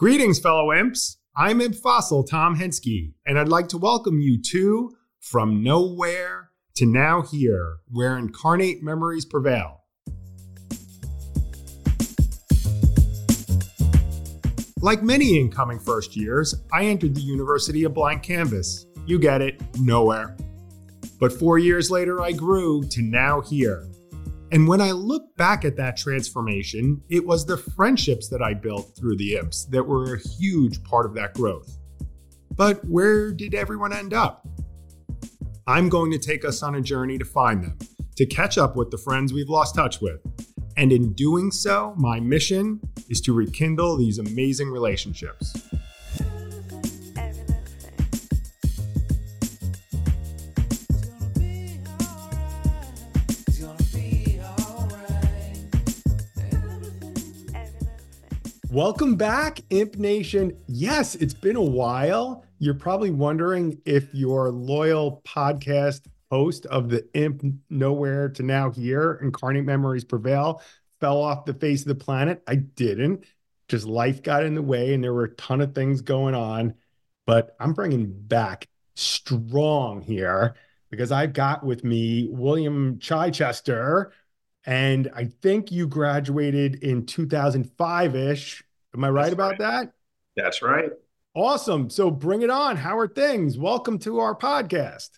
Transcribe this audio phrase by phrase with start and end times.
[0.00, 1.18] Greetings, fellow imps.
[1.36, 6.86] I'm Imp Fossil Tom Hensky, and I'd like to welcome you to From Nowhere to
[6.86, 9.82] Now Here, where incarnate memories prevail.
[14.80, 18.86] Like many incoming first years, I entered the university a blank canvas.
[19.04, 20.34] You get it, nowhere.
[21.18, 23.89] But four years later, I grew to now here.
[24.52, 28.96] And when I look back at that transformation, it was the friendships that I built
[28.96, 31.78] through the imps that were a huge part of that growth.
[32.56, 34.46] But where did everyone end up?
[35.68, 37.78] I'm going to take us on a journey to find them,
[38.16, 40.20] to catch up with the friends we've lost touch with.
[40.76, 45.56] And in doing so, my mission is to rekindle these amazing relationships.
[58.70, 60.56] Welcome back, Imp Nation.
[60.68, 62.44] Yes, it's been a while.
[62.60, 69.18] You're probably wondering if your loyal podcast host of the Imp Nowhere to Now Here,
[69.22, 70.62] Incarnate Memories Prevail,
[71.00, 72.44] fell off the face of the planet.
[72.46, 73.24] I didn't.
[73.66, 76.74] Just life got in the way and there were a ton of things going on.
[77.26, 80.54] But I'm bringing back strong here
[80.90, 84.12] because I've got with me William Chichester,
[84.66, 88.62] and I think you graduated in 2005 ish.
[88.94, 89.58] Am I right That's about right.
[89.58, 89.92] that?
[90.36, 90.90] That's right.
[91.34, 91.88] Awesome.
[91.90, 92.76] So bring it on.
[92.76, 93.56] How are things?
[93.56, 95.10] Welcome to our podcast.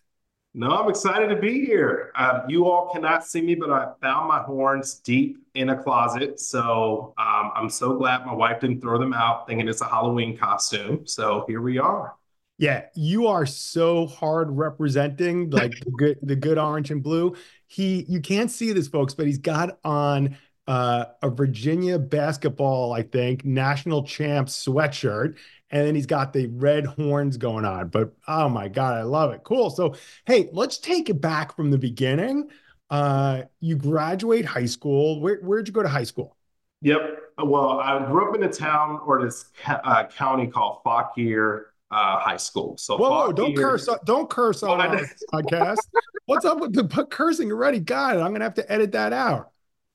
[0.54, 2.12] No, I'm excited to be here.
[2.14, 6.38] Uh, you all cannot see me, but I found my horns deep in a closet.
[6.38, 10.36] So um, I'm so glad my wife didn't throw them out thinking it's a Halloween
[10.36, 11.06] costume.
[11.06, 12.14] So here we are.
[12.58, 17.34] Yeah, you are so hard representing like the good the good orange and blue.
[17.72, 23.02] He you can't see this folks, but he's got on uh, a Virginia basketball, I
[23.02, 25.38] think, national champ sweatshirt.
[25.70, 27.88] And then he's got the red horns going on.
[27.88, 29.40] But oh my God, I love it.
[29.42, 29.70] Cool.
[29.70, 29.94] So,
[30.26, 32.50] hey, let's take it back from the beginning.
[32.90, 35.22] Uh, you graduate high school.
[35.22, 36.36] Where, where'd you go to high school?
[36.82, 37.00] Yep.
[37.38, 42.39] Well, I grew up in a town or this uh, county called Fauquier uh, High
[42.39, 42.77] School.
[42.79, 43.89] So, whoa, whoa don't curse!
[44.05, 45.01] Don't curse on our
[45.33, 45.79] podcast.
[46.27, 47.80] What's up with the cursing already?
[47.80, 49.51] God, I'm gonna have to edit that out.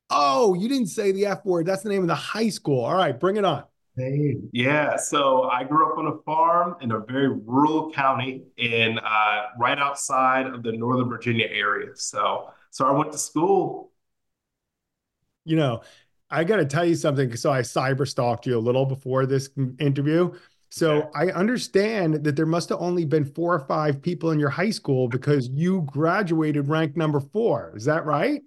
[0.10, 1.66] Oh, you didn't say the F word.
[1.66, 2.86] That's the name of the high school.
[2.86, 3.64] All right, bring it on.
[3.98, 4.38] Hey.
[4.52, 9.46] Yeah, so I grew up on a farm in a very rural county in uh,
[9.58, 11.90] right outside of the Northern Virginia area.
[11.96, 13.92] So, so I went to school.
[15.46, 15.82] You know,
[16.30, 17.36] I got to tell you something.
[17.36, 20.32] So I cyber stalked you a little before this interview.
[20.78, 21.06] So yeah.
[21.16, 24.70] I understand that there must have only been four or five people in your high
[24.70, 27.74] school because you graduated ranked number four.
[27.76, 28.42] Is that right?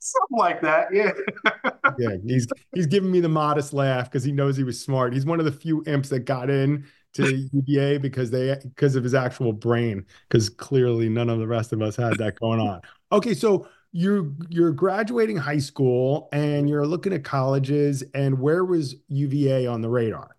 [0.00, 1.12] Something like that, yeah.
[1.98, 5.14] yeah, he's he's giving me the modest laugh because he knows he was smart.
[5.14, 6.84] He's one of the few imps that got in
[7.14, 10.04] to UVA because they because of his actual brain.
[10.28, 12.82] Because clearly none of the rest of us had that going on.
[13.12, 18.04] Okay, so you're you're graduating high school and you're looking at colleges.
[18.12, 20.36] And where was UVA on the radar?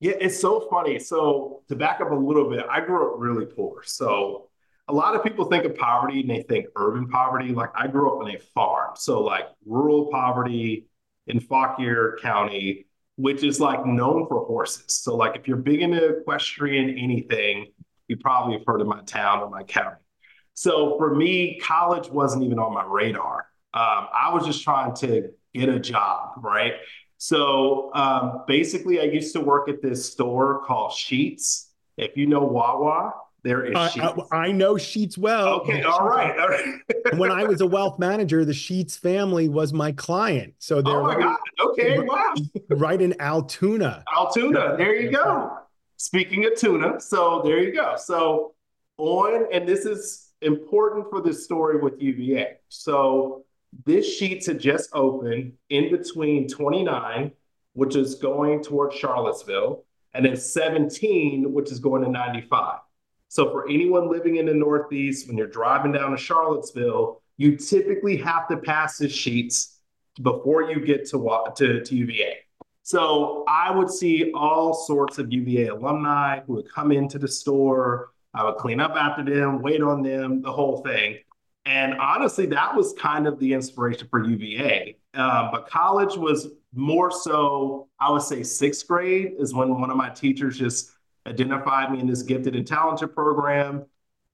[0.00, 0.98] Yeah, it's so funny.
[0.98, 3.82] So to back up a little bit, I grew up really poor.
[3.84, 4.48] So
[4.86, 7.48] a lot of people think of poverty and they think urban poverty.
[7.48, 10.86] Like I grew up on a farm, so like rural poverty
[11.26, 14.84] in Fauquier County, which is like known for horses.
[14.94, 17.72] So like if you're big into equestrian anything,
[18.06, 19.96] you probably have heard of my town or my county.
[20.54, 23.46] So for me, college wasn't even on my radar.
[23.74, 26.74] Um, I was just trying to get a job, right?
[27.18, 31.66] So um, basically, I used to work at this store called Sheetz.
[31.96, 33.12] If you know Wawa,
[33.42, 35.60] there is uh, I, I, know Sheetz well.
[35.60, 36.38] Okay, all right.
[36.38, 37.16] All right.
[37.16, 40.54] when I was a wealth manager, the Sheetz family was my client.
[40.58, 41.70] So they're oh my right, God.
[41.70, 42.34] Okay, wow.
[42.70, 44.04] Right in Altoona.
[44.16, 44.76] Altoona.
[44.76, 45.58] There you go.
[45.96, 47.94] Speaking of tuna, so there you go.
[47.96, 48.54] So
[48.96, 52.58] on, and this is important for this story with UVA.
[52.68, 53.44] So
[53.84, 57.32] this Sheetz had just opened in between 29,
[57.74, 59.84] which is going towards Charlottesville,
[60.14, 62.80] and then 17, which is going to 95.
[63.28, 68.16] So for anyone living in the Northeast, when you're driving down to Charlottesville, you typically
[68.16, 69.76] have to pass the Sheetz
[70.22, 72.38] before you get to, to, to UVA.
[72.82, 78.10] So I would see all sorts of UVA alumni who would come into the store.
[78.32, 81.18] I would clean up after them, wait on them, the whole thing.
[81.68, 84.96] And honestly, that was kind of the inspiration for UVA.
[85.12, 89.98] Uh, but college was more so, I would say, sixth grade is when one of
[89.98, 90.92] my teachers just
[91.26, 93.84] identified me in this gifted and talented program.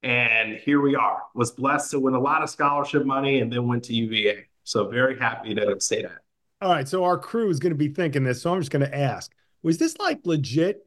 [0.05, 1.23] And here we are.
[1.35, 4.45] Was blessed to win a lot of scholarship money and then went to UVA.
[4.63, 6.19] So very happy to say that.
[6.61, 6.87] All right.
[6.87, 8.43] So our crew is going to be thinking this.
[8.43, 9.35] So I'm just going to ask
[9.65, 10.84] was this like legit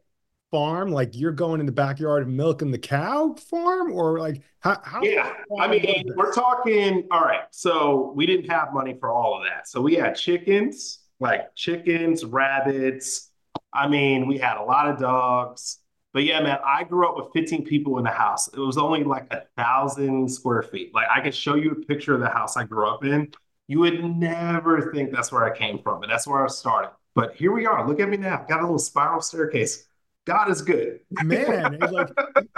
[0.52, 0.92] farm?
[0.92, 4.80] Like you're going in the backyard and milking the cow farm, or like how?
[4.84, 7.08] how yeah, I mean, we're talking.
[7.12, 11.00] All right, so we didn't have money for all of that, so we had chickens,
[11.20, 13.32] like chickens, rabbits.
[13.74, 15.80] I mean, we had a lot of dogs.
[16.14, 18.48] But yeah, man, I grew up with 15 people in the house.
[18.48, 20.92] It was only like a thousand square feet.
[20.96, 23.32] Like I can show you a picture of the house I grew up in.
[23.68, 26.92] You would never think that's where I came from, and that's where I started.
[27.14, 27.88] But here we are.
[27.88, 28.46] Look at me now.
[28.48, 29.87] Got a little spiral staircase.
[30.27, 31.00] God is good.
[31.24, 32.09] Man, like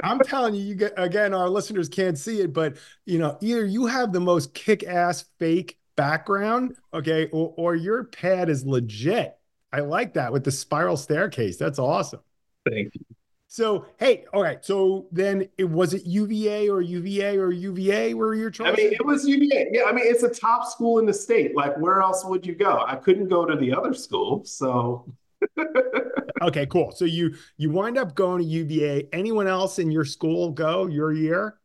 [0.04, 3.64] I'm telling you, you get again, our listeners can't see it, but you know, either
[3.64, 9.38] you have the most kick-ass fake background, okay, or, or your pad is legit.
[9.72, 11.58] I like that with the spiral staircase.
[11.58, 12.22] That's awesome.
[12.68, 13.06] Thank you.
[13.48, 14.66] So hey, all right.
[14.66, 18.74] So then it was it UVA or UVA or UVA where your choice?
[18.74, 19.70] I mean, it was UVA.
[19.72, 21.56] Yeah, I mean, it's a top school in the state.
[21.56, 22.84] Like, where else would you go?
[22.88, 25.06] I couldn't go to the other school, so.
[26.42, 26.92] okay, cool.
[26.92, 29.08] So you you wind up going to UVA.
[29.14, 31.60] Anyone else in your school go your year?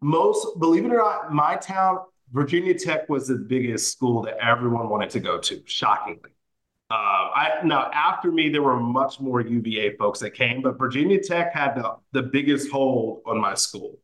[0.00, 1.98] Most, believe it or not, my town,
[2.32, 5.62] Virginia Tech, was the biggest school that everyone wanted to go to.
[5.64, 6.30] Shockingly.
[6.90, 6.94] Uh,
[7.34, 11.54] I now after me, there were much more UVA folks that came, but Virginia Tech
[11.54, 13.98] had the, the biggest hold on my school.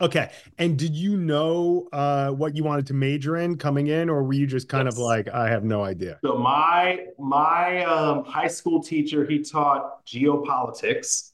[0.00, 0.30] Okay.
[0.58, 4.32] And did you know uh, what you wanted to major in coming in, or were
[4.32, 4.94] you just kind yes.
[4.94, 6.18] of like, I have no idea?
[6.24, 11.32] So my my um, high school teacher, he taught geopolitics,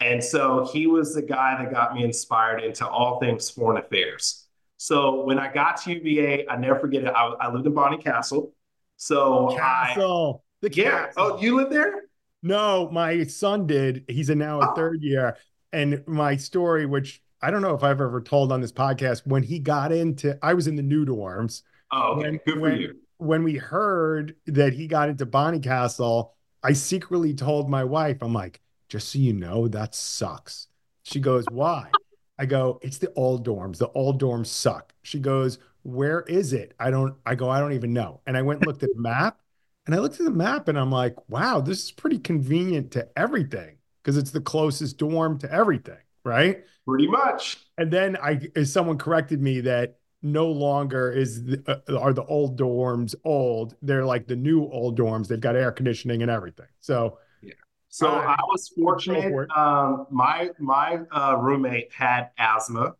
[0.00, 4.46] and so he was the guy that got me inspired into all things foreign affairs.
[4.76, 7.12] So when I got to UVA, I never forget it.
[7.14, 8.50] I, I lived in Bonnycastle.
[8.96, 10.44] So Castle.
[10.44, 11.06] I, the yeah.
[11.06, 11.12] Castle.
[11.16, 12.02] Oh, you live there?
[12.42, 14.04] No, my son did.
[14.08, 14.74] He's in now a oh.
[14.74, 15.36] third year.
[15.72, 19.42] And my story, which I don't know if I've ever told on this podcast, when
[19.42, 21.60] he got into, I was in the new dorms.
[21.92, 22.22] Oh, okay.
[22.22, 22.94] When, Good for when, you.
[23.18, 26.30] When we heard that he got into Bonnycastle,
[26.62, 30.68] I secretly told my wife, I'm like, just so you know, that sucks.
[31.02, 31.90] She goes, why?
[32.38, 33.76] I go, it's the old dorms.
[33.76, 34.94] The old dorms suck.
[35.02, 36.72] She goes, where is it?
[36.80, 38.22] I don't, I go, I don't even know.
[38.26, 39.38] And I went and looked at the map
[39.84, 43.06] and I looked at the map and I'm like, wow, this is pretty convenient to
[43.18, 46.64] everything because it's the closest dorm to everything, right?
[46.86, 47.58] Pretty much.
[47.78, 52.58] And then I, someone corrected me that no longer is the, uh, are the old
[52.58, 53.76] dorms old.
[53.82, 55.28] They're like the new old dorms.
[55.28, 56.66] They've got air conditioning and everything.
[56.80, 57.52] So, yeah.
[57.88, 59.32] So uh, I was fortunate.
[59.56, 62.94] Um, my my uh, roommate had asthma,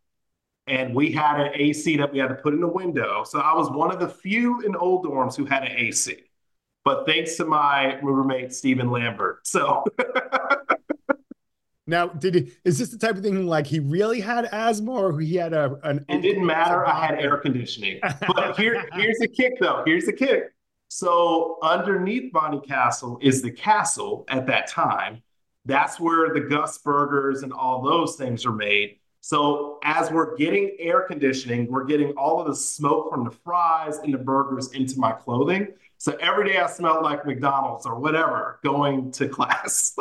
[0.67, 3.23] and we had an AC that we had to put in the window.
[3.25, 6.15] So I was one of the few in old dorms who had an AC.
[6.83, 9.47] But thanks to my roommate Stephen Lambert.
[9.47, 9.83] So
[11.87, 15.19] now, did he, is this the type of thing like he really had asthma or
[15.19, 16.03] he had a an?
[16.09, 16.85] It didn't matter.
[16.85, 17.99] I had air conditioning.
[18.27, 19.83] but here, here's the kick, though.
[19.85, 20.53] Here's the kick.
[20.87, 25.21] So underneath Bonnycastle is the castle at that time.
[25.65, 28.97] That's where the Gus burgers and all those things are made.
[29.21, 33.97] So as we're getting air conditioning, we're getting all of the smoke from the fries
[33.97, 35.69] and the burgers into my clothing.
[35.97, 39.95] So every day I smelled like McDonald's or whatever going to class.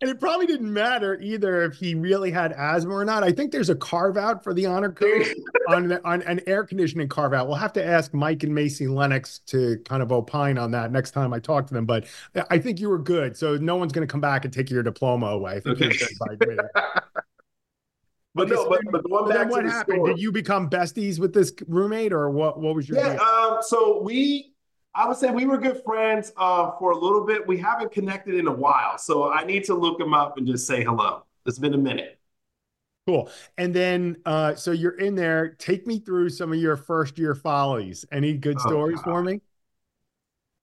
[0.00, 3.22] And, it, probably didn't matter either if he really had asthma or not.
[3.22, 5.26] I think there's a carve out for the honor code
[5.68, 7.46] on, the, on an air conditioning carve out.
[7.46, 11.12] We'll have to ask Mike and Macy Lennox to kind of opine on that next
[11.12, 11.86] time I talk to them.
[11.86, 12.06] But
[12.50, 13.36] I think you were good.
[13.36, 15.62] So no one's going to come back and take your diploma away.
[15.66, 15.92] Okay.
[18.38, 20.06] But, no, but, but going back what happened?
[20.06, 22.60] Did you become besties with this roommate, or what?
[22.60, 22.98] What was your?
[22.98, 24.52] Yeah, um, so we,
[24.98, 27.46] I would say we were good friends uh, for a little bit.
[27.46, 30.66] We haven't connected in a while, so I need to look him up and just
[30.66, 31.24] say hello.
[31.46, 32.18] It's been a minute.
[33.06, 33.30] Cool.
[33.58, 35.50] And then, uh, so you're in there.
[35.50, 38.04] Take me through some of your first year follies.
[38.10, 39.04] Any good oh, stories God.
[39.04, 39.40] for me?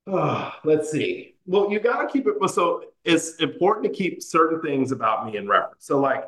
[0.06, 1.36] Uh, let's see.
[1.46, 2.50] Well, you got to keep it.
[2.50, 5.86] So it's important to keep certain things about me in reference.
[5.86, 6.26] So, like,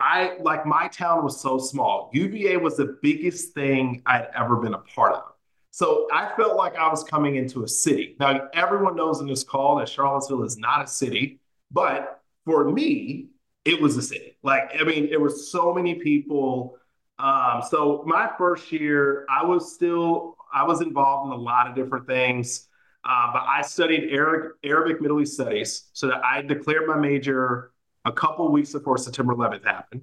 [0.00, 2.10] I like my town was so small.
[2.12, 5.22] UVA was the biggest thing I'd ever been a part of.
[5.70, 8.16] So I felt like I was coming into a city.
[8.18, 11.38] Now, everyone knows in this call that Charlottesville is not a city,
[11.70, 13.28] but for me,
[13.64, 14.36] it was a city.
[14.42, 16.76] Like, I mean, it was so many people.
[17.18, 21.76] Um, so my first year, I was still, I was involved in a lot of
[21.76, 22.66] different things.
[23.04, 27.72] Uh, but I studied Arabic, Arabic Middle East studies so that I declared my major
[28.04, 30.02] a couple weeks before September 11th happened.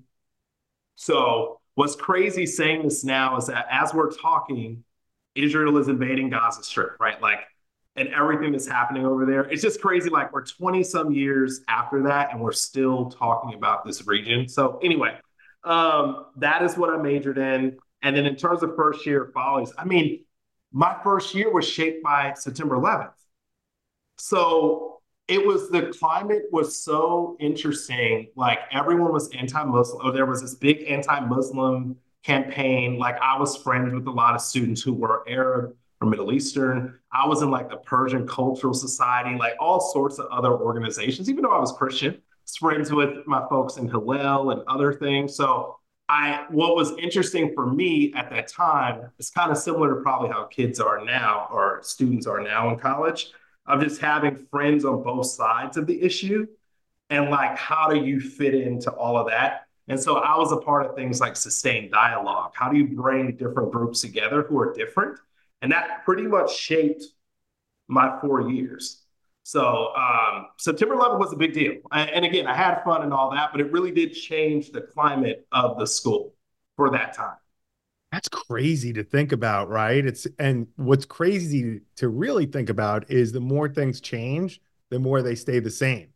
[0.96, 4.84] So, what's crazy saying this now is that as we're talking,
[5.38, 7.22] Israel is invading Gaza Strip, right?
[7.22, 7.40] Like,
[7.96, 9.42] and everything that's happening over there.
[9.46, 10.10] It's just crazy.
[10.10, 14.48] Like, we're 20 some years after that, and we're still talking about this region.
[14.48, 15.18] So, anyway,
[15.64, 17.78] um, that is what I majored in.
[18.02, 20.24] And then in terms of first year follies, I mean,
[20.72, 23.14] my first year was shaped by September 11th.
[24.18, 28.30] So it was the climate was so interesting.
[28.36, 30.06] Like everyone was anti-Muslim.
[30.06, 32.98] Or there was this big anti-Muslim campaign.
[32.98, 37.00] Like I was friends with a lot of students who were Arab or Middle Eastern.
[37.12, 41.44] I was in like the Persian Cultural Society, like all sorts of other organizations, even
[41.44, 42.22] though I was Christian.
[42.60, 45.36] Friends with my folks in Hillel and other things.
[45.36, 50.02] So I what was interesting for me at that time is kind of similar to
[50.02, 53.32] probably how kids are now or students are now in college
[53.66, 56.48] of just having friends on both sides of the issue
[57.10, 60.58] and like how do you fit into all of that and so i was a
[60.58, 64.74] part of things like sustained dialogue how do you bring different groups together who are
[64.74, 65.20] different
[65.62, 67.04] and that pretty much shaped
[67.88, 69.04] my four years
[69.48, 71.76] so um, September 11th was a big deal.
[71.94, 75.48] And again, I had fun and all that, but it really did change the climate
[75.54, 76.34] of the school
[76.76, 77.38] for that time.
[78.12, 80.06] That's crazy to think about, right?
[80.06, 85.22] It's and what's crazy to really think about is the more things change, the more
[85.22, 86.10] they stay the same,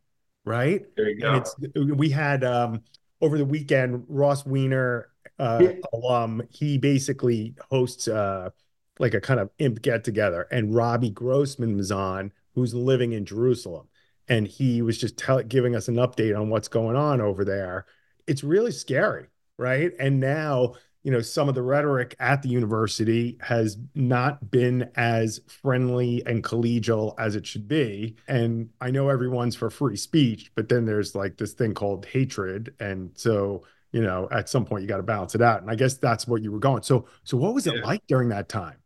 [0.44, 0.82] right?
[0.94, 1.28] There you go.
[1.28, 1.56] And it's
[1.96, 2.82] we had um
[3.22, 5.72] over the weekend Ross Weiner uh yeah.
[5.94, 8.50] alum, he basically hosts uh
[8.98, 13.24] like a kind of imp get together and Robbie Grossman was on who's living in
[13.24, 13.88] Jerusalem.
[14.28, 17.86] And he was just tell, giving us an update on what's going on over there.
[18.26, 19.26] It's really scary,
[19.58, 19.90] right?
[19.98, 25.40] And now, you know, some of the rhetoric at the university has not been as
[25.46, 28.16] friendly and collegial as it should be.
[28.28, 32.74] And I know everyone's for free speech, but then there's like this thing called hatred.
[32.78, 35.60] And so, you know, at some point you got to balance it out.
[35.60, 36.82] And I guess that's what you were going.
[36.82, 37.82] So, so what was it yeah.
[37.82, 38.76] like during that time?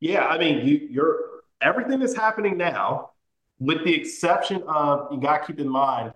[0.00, 1.20] Yeah, I mean, you, you're
[1.60, 3.10] everything that's happening now
[3.60, 6.12] with the exception of you got to keep in mind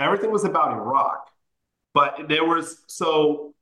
[0.00, 1.28] everything was about Iraq,
[1.94, 3.54] but there was so.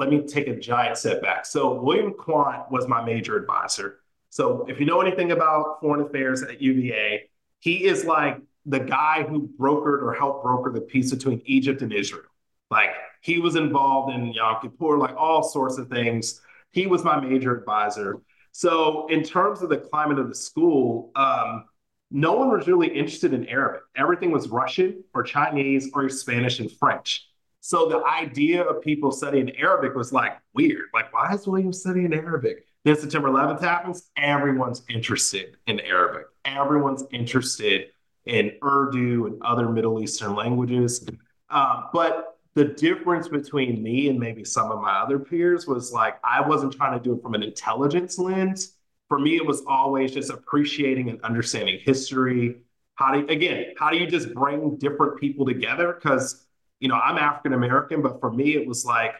[0.00, 1.44] Let me take a giant step back.
[1.44, 3.98] So William Quandt was my major advisor.
[4.30, 7.28] So if you know anything about foreign affairs at UVA,
[7.58, 11.92] he is like the guy who brokered or helped broker the peace between Egypt and
[11.92, 12.24] Israel.
[12.70, 12.90] Like
[13.20, 16.40] he was involved in Yom Kippur, like all sorts of things.
[16.70, 18.22] He was my major advisor.
[18.52, 21.66] So in terms of the climate of the school, um,
[22.10, 23.82] no one was really interested in Arabic.
[23.96, 27.29] Everything was Russian or Chinese or Spanish and French.
[27.60, 30.86] So the idea of people studying Arabic was like weird.
[30.94, 32.66] Like, why is William studying Arabic?
[32.84, 34.10] Then September 11th happens.
[34.16, 36.26] Everyone's interested in Arabic.
[36.44, 37.88] Everyone's interested
[38.24, 41.06] in Urdu and other Middle Eastern languages.
[41.50, 46.18] Uh, but the difference between me and maybe some of my other peers was like,
[46.24, 48.74] I wasn't trying to do it from an intelligence lens
[49.10, 52.62] for me, it was always just appreciating and understanding history.
[52.94, 55.92] How do you, again, how do you just bring different people together?
[55.92, 56.46] Because
[56.80, 59.14] you know, I'm African American, but for me, it was like,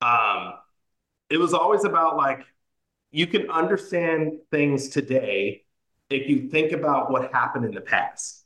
[0.00, 0.54] um,
[1.28, 2.46] it was always about like
[3.10, 5.64] you can understand things today
[6.10, 8.44] if you think about what happened in the past.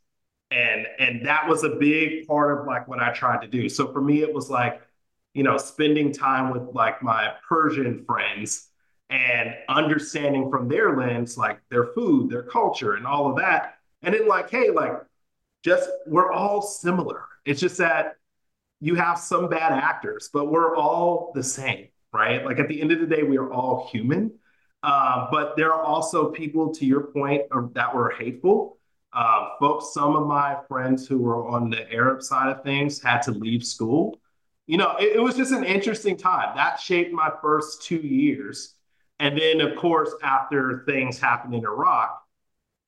[0.51, 3.69] And and that was a big part of like what I tried to do.
[3.69, 4.83] So for me, it was like,
[5.35, 8.69] you know, spending time with like my Persian friends
[9.11, 13.79] and understanding from their lens, like their food, their culture, and all of that.
[14.03, 14.93] And then, like, hey, like,
[15.63, 17.25] just we're all similar.
[17.45, 18.17] It's just that
[18.83, 22.45] you have some bad actors, but we're all the same, right?
[22.45, 24.33] Like, at the end of the day, we are all human.
[24.83, 27.43] Uh, but there are also people, to your point,
[27.75, 28.79] that were hateful.
[29.13, 33.23] Uh, folks, some of my friends who were on the Arab side of things had
[33.23, 34.21] to leave school.
[34.67, 36.57] You know, it, it was just an interesting time.
[36.57, 38.75] That shaped my first two years
[39.23, 42.21] and then, of course, after things happened in Iraq,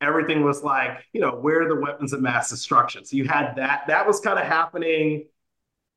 [0.00, 3.04] everything was like, you know, where are the weapons of mass destruction?
[3.04, 3.84] So you had that.
[3.86, 5.26] That was kind of happening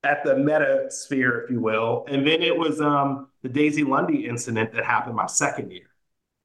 [0.07, 2.05] at the meta sphere, if you will.
[2.07, 5.89] And then it was um, the Daisy Lundy incident that happened my second year.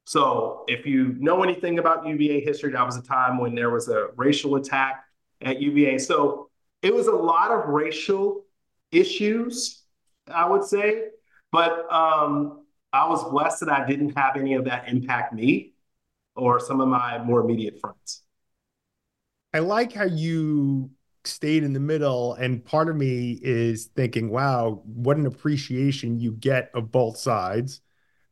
[0.04, 3.88] So if you know anything about UVA history, that was a time when there was
[3.88, 5.04] a racial attack
[5.40, 5.99] at UVA.
[5.99, 6.50] So
[6.83, 8.45] it was a lot of racial
[8.90, 9.85] issues,
[10.26, 11.04] I would say.
[11.52, 15.75] But um, I was blessed that I didn't have any of that impact me
[16.35, 18.23] or some of my more immediate friends.
[19.54, 20.90] I like how you
[21.25, 22.35] stayed in the middle.
[22.35, 27.81] And part of me is thinking, wow, what an appreciation you get of both sides.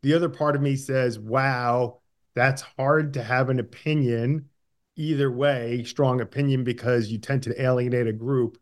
[0.03, 2.01] The other part of me says, wow,
[2.35, 4.49] that's hard to have an opinion
[4.97, 8.59] either way, strong opinion, because you tend to alienate a group.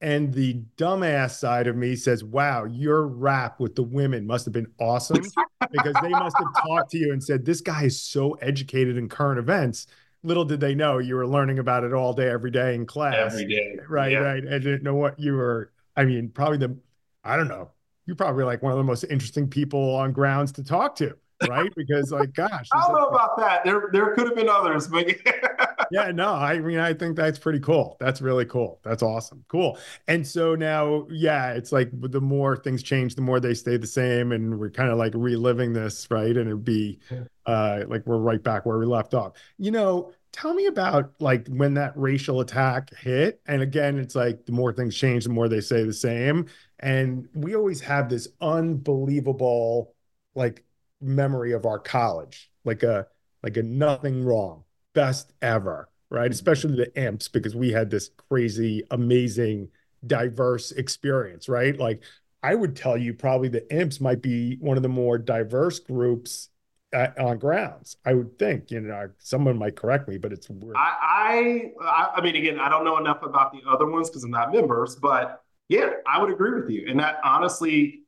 [0.00, 4.52] And the dumbass side of me says, wow, your rap with the women must have
[4.52, 5.24] been awesome
[5.70, 9.08] because they must have talked to you and said, this guy is so educated in
[9.08, 9.86] current events.
[10.26, 13.32] Little did they know you were learning about it all day, every day in class.
[13.32, 13.78] Every day.
[13.88, 14.18] Right, yeah.
[14.18, 14.44] right.
[14.44, 15.72] I didn't know what you were.
[15.96, 16.76] I mean, probably the,
[17.22, 17.70] I don't know,
[18.06, 21.16] you're probably like one of the most interesting people on grounds to talk to
[21.48, 21.72] right?
[21.76, 23.64] Because like, gosh, I don't know about that.
[23.64, 25.08] There, there could have been others, but
[25.90, 27.96] yeah, no, I mean, I think that's pretty cool.
[28.00, 28.80] That's really cool.
[28.82, 29.44] That's awesome.
[29.48, 29.78] Cool.
[30.08, 33.86] And so now, yeah, it's like the more things change, the more they stay the
[33.86, 34.32] same.
[34.32, 36.36] And we're kind of like reliving this, right?
[36.36, 37.00] And it'd be
[37.46, 39.32] uh, like we're right back where we left off.
[39.58, 43.40] You know, tell me about like when that racial attack hit.
[43.46, 46.46] And again, it's like the more things change, the more they say the same.
[46.80, 49.94] And we always have this unbelievable
[50.34, 50.64] like
[51.00, 53.06] memory of our college, like a
[53.42, 54.64] like a nothing wrong
[54.94, 56.30] best ever, right?
[56.30, 59.68] Especially the imps, because we had this crazy, amazing,
[60.06, 61.78] diverse experience, right?
[61.78, 62.02] Like
[62.42, 66.48] I would tell you probably the imps might be one of the more diverse groups
[66.92, 67.96] at, on grounds.
[68.04, 70.76] I would think, you know, someone might correct me, but it's weird.
[70.76, 74.30] I, I, I mean, again, I don't know enough about the other ones because I'm
[74.30, 76.86] not members, but yeah, I would agree with you.
[76.88, 78.02] And that honestly,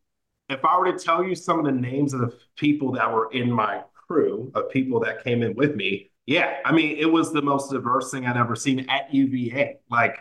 [0.49, 3.31] if I were to tell you some of the names of the people that were
[3.33, 7.33] in my crew of people that came in with me, yeah, I mean, it was
[7.33, 9.79] the most diverse thing I'd ever seen at UVA.
[9.91, 10.19] Like,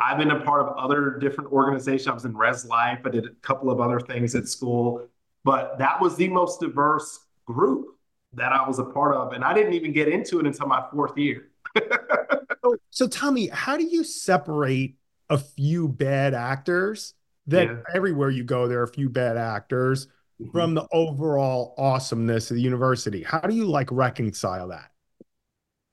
[0.00, 2.08] I've been a part of other different organizations.
[2.08, 3.00] I was in Res Life.
[3.04, 5.06] I did a couple of other things at school,
[5.44, 7.86] but that was the most diverse group
[8.34, 9.32] that I was a part of.
[9.32, 11.48] And I didn't even get into it until my fourth year.
[11.76, 14.96] so, so tell me, how do you separate
[15.30, 17.14] a few bad actors
[17.46, 17.76] that yeah.
[17.94, 20.06] everywhere you go, there are a few bad actors
[20.40, 20.50] mm-hmm.
[20.50, 23.22] from the overall awesomeness of the university?
[23.22, 24.90] How do you like reconcile that?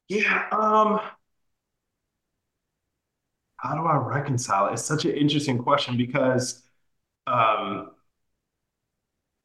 [0.07, 0.47] Yeah.
[0.51, 0.99] Um,
[3.57, 4.73] how do I reconcile it?
[4.73, 6.63] It's such an interesting question because
[7.27, 7.91] um,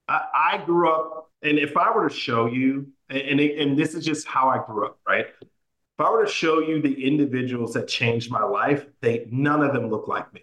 [0.09, 3.95] I, I grew up, and if I were to show you, and, it, and this
[3.95, 5.27] is just how I grew up, right?
[5.41, 9.73] If I were to show you the individuals that changed my life, they none of
[9.73, 10.43] them look like me.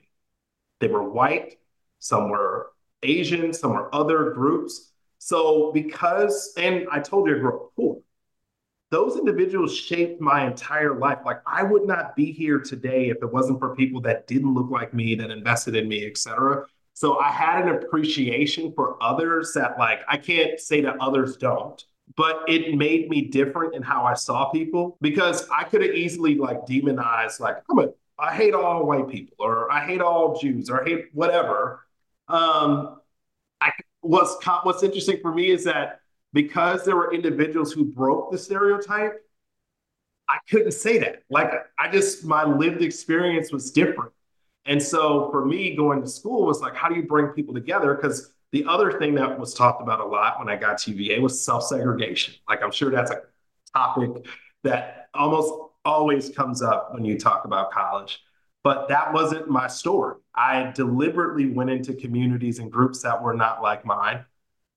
[0.80, 1.58] They were white,
[2.00, 2.72] some were
[3.04, 4.92] Asian, some were other groups.
[5.20, 8.04] So because, and I told you I grew up poor
[8.94, 11.18] those individuals shaped my entire life.
[11.26, 14.70] Like I would not be here today if it wasn't for people that didn't look
[14.70, 16.68] like me, that invested in me, et cetera.
[16.94, 21.84] So I had an appreciation for others that like I can't say that others don't,
[22.16, 26.36] but it made me different in how I saw people because I could have easily
[26.36, 27.88] like demonized like I'm a
[28.20, 31.86] I hate all white people or I hate all Jews or I hate whatever.
[32.28, 33.00] Um,
[33.60, 36.02] I what's what's interesting for me is that
[36.32, 39.14] because there were individuals who broke the stereotype,
[40.30, 41.24] I couldn't say that.
[41.30, 44.12] Like I just my lived experience was different.
[44.66, 47.96] And so for me, going to school was like, how do you bring people together?
[47.96, 51.20] Because the other thing that was talked about a lot when I got to UVA
[51.20, 52.36] was self-segregation.
[52.48, 53.22] Like I'm sure that's a
[53.74, 54.26] topic
[54.64, 58.22] that almost always comes up when you talk about college.
[58.64, 60.16] But that wasn't my story.
[60.34, 64.24] I deliberately went into communities and groups that were not like mine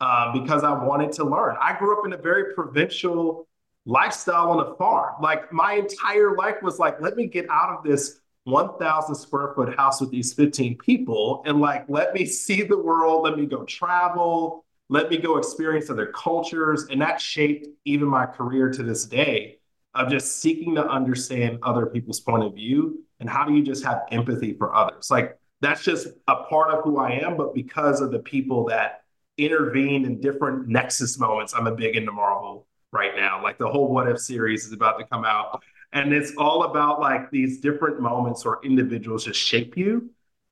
[0.01, 1.57] uh, because I wanted to learn.
[1.61, 3.47] I grew up in a very provincial
[3.85, 5.15] lifestyle on a farm.
[5.23, 9.77] Like my entire life was like, let me get out of this 1,000 square foot
[9.77, 13.65] house with these 15 people and like, let me see the world, let me go
[13.65, 16.87] travel, let me go experience other cultures.
[16.91, 19.59] And that shaped even my career to this day
[19.95, 23.85] of just seeking to understand other people's point of view and how do you just
[23.85, 25.11] have empathy for others.
[25.11, 29.03] Like, that's just a part of who I am, but because of the people that
[29.39, 31.55] intervened in different nexus moments.
[31.55, 33.43] I'm a big into Marvel right now.
[33.43, 35.63] Like the whole What If series is about to come out.
[35.97, 40.11] And it's all about like these different moments or individuals just shape you.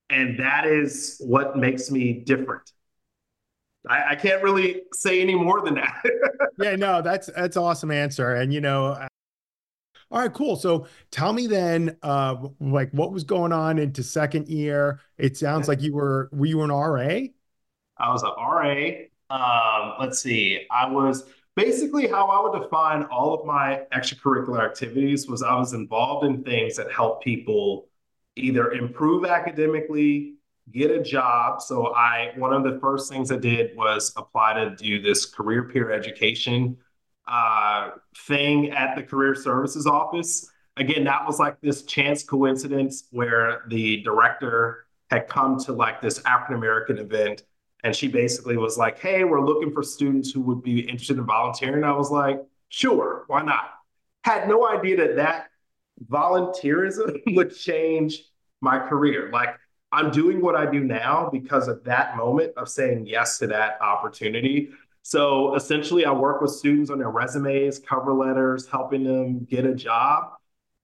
[0.09, 2.73] And that is what makes me different.
[3.87, 6.03] I, I can't really say any more than that.
[6.59, 8.37] yeah, no, that's that's awesome answer.
[8.37, 9.07] And you know, uh,
[10.11, 10.57] all right, cool.
[10.57, 15.01] So tell me then, uh, like what was going on into second year?
[15.19, 17.19] It sounds like you were were you an RA?
[17.99, 18.93] I was an RA.
[19.29, 21.25] Um, let's see, I was
[21.57, 26.43] basically how I would define all of my extracurricular activities was I was involved in
[26.43, 27.89] things that help people
[28.37, 30.35] either improve academically,
[30.73, 31.61] get a job.
[31.61, 35.65] So I one of the first things I did was apply to do this career
[35.65, 36.77] peer education
[37.27, 37.91] uh,
[38.27, 40.51] thing at the career services office.
[40.77, 46.21] Again, that was like this chance coincidence where the director had come to like this
[46.25, 47.45] African American event
[47.85, 51.27] and she basically was like, Hey, we're looking for students who would be interested in
[51.27, 51.85] volunteering.
[51.85, 53.71] I was like, Sure, why not?
[54.25, 55.49] Had no idea that that
[56.11, 58.25] volunteerism would change
[58.61, 59.31] my career.
[59.33, 59.51] Like,
[59.93, 63.81] I'm doing what I do now because of that moment of saying yes to that
[63.81, 64.71] opportunity.
[65.03, 69.75] So essentially, I work with students on their resumes, cover letters, helping them get a
[69.75, 70.33] job.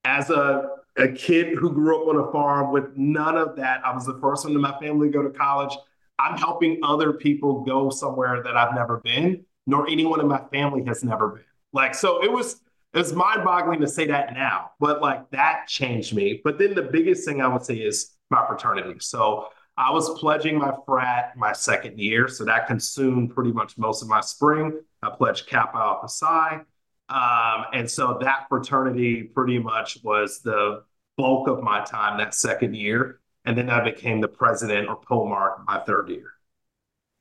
[0.04, 3.92] As a, a kid who grew up on a farm with none of that, I
[3.94, 5.74] was the first one in my family to go to college.
[6.20, 10.84] I'm helping other people go somewhere that I've never been, nor anyone in my family
[10.84, 11.44] has never been.
[11.72, 12.60] Like, so it was
[12.92, 16.40] it's mind boggling to say that now, but like that changed me.
[16.42, 18.96] But then the biggest thing I would say is my fraternity.
[19.00, 22.28] So I was pledging my frat my second year.
[22.28, 24.80] So that consumed pretty much most of my spring.
[25.02, 26.60] I pledged Kappa Alpha Psi.
[27.08, 30.82] Um, and so that fraternity pretty much was the
[31.16, 33.20] bulk of my time that second year.
[33.44, 36.32] And then I became the president or Polemarch my third year.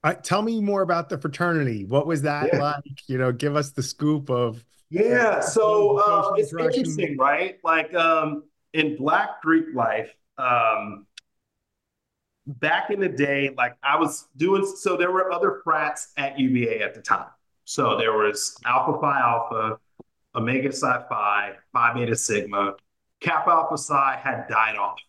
[0.03, 1.85] Uh, tell me more about the fraternity.
[1.85, 2.59] What was that yeah.
[2.59, 3.07] like?
[3.07, 4.63] You know, give us the scoop of.
[4.89, 7.59] Yeah, so uh, it's interesting, right?
[7.63, 11.05] Like um, in Black Greek life, um,
[12.47, 16.81] back in the day, like I was doing, so there were other frats at UVA
[16.81, 17.27] at the time.
[17.65, 19.77] So there was Alpha Phi Alpha,
[20.33, 22.73] Omega Psi Phi, Phi Beta Sigma,
[23.19, 24.99] Kappa Alpha Psi had died off.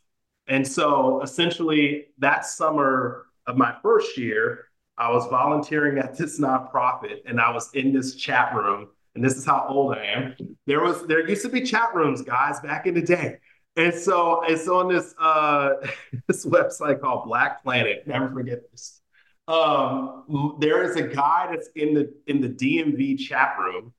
[0.50, 4.66] And so essentially that summer of my first year,
[4.98, 8.88] I was volunteering at this nonprofit and I was in this chat room.
[9.14, 10.34] And this is how old I am.
[10.66, 13.38] There was there used to be chat rooms, guys, back in the day.
[13.76, 15.74] And so it's on this uh
[16.26, 18.06] this website called Black Planet.
[18.06, 19.00] Never forget this.
[19.48, 23.92] Um, there is a guy that's in the in the DMV chat room,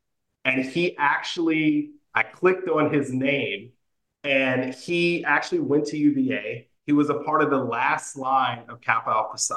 [0.46, 3.72] and he actually I clicked on his name,
[4.24, 6.68] and he actually went to UVA.
[6.86, 9.56] He was a part of the last line of Kappa Alpha Psi.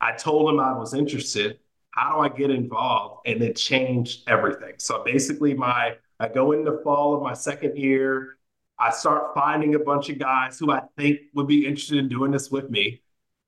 [0.00, 1.58] I told him I was interested.
[1.90, 3.26] How do I get involved?
[3.26, 4.74] And it changed everything.
[4.78, 8.38] So basically, my I go in the fall of my second year.
[8.78, 12.30] I start finding a bunch of guys who I think would be interested in doing
[12.30, 13.02] this with me.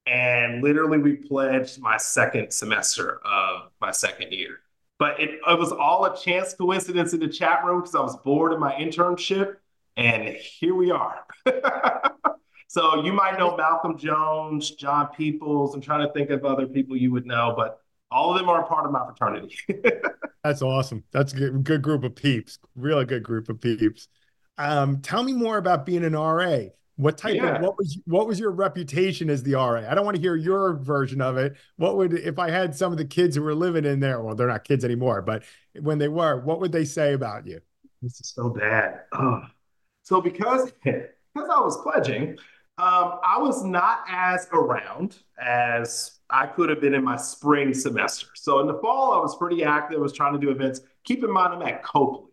[0.06, 4.58] And literally, we pledged my second semester of my second year.
[4.98, 8.16] But it, it was all a chance coincidence in the chat room because I was
[8.18, 9.56] bored in my internship.
[9.96, 11.24] And here we are.
[12.70, 15.74] So you might know Malcolm Jones, John Peoples.
[15.74, 17.80] I'm trying to think of other people you would know, but
[18.12, 19.56] all of them are a part of my fraternity.
[20.44, 21.02] That's awesome.
[21.10, 22.60] That's a good, good, group of peeps.
[22.76, 24.06] Really good group of peeps.
[24.56, 26.66] Um, tell me more about being an RA.
[26.94, 27.56] What type yeah.
[27.56, 29.82] of what was what was your reputation as the RA?
[29.90, 31.56] I don't want to hear your version of it.
[31.74, 34.22] What would if I had some of the kids who were living in there?
[34.22, 35.42] Well, they're not kids anymore, but
[35.80, 37.60] when they were, what would they say about you?
[38.00, 39.00] This is so bad.
[39.12, 39.42] Oh.
[40.10, 42.30] So because because I was pledging,
[42.78, 48.26] um, I was not as around as I could have been in my spring semester.
[48.34, 49.98] So in the fall, I was pretty active.
[49.98, 50.80] I was trying to do events.
[51.04, 52.32] Keep in mind, I'm at Copley.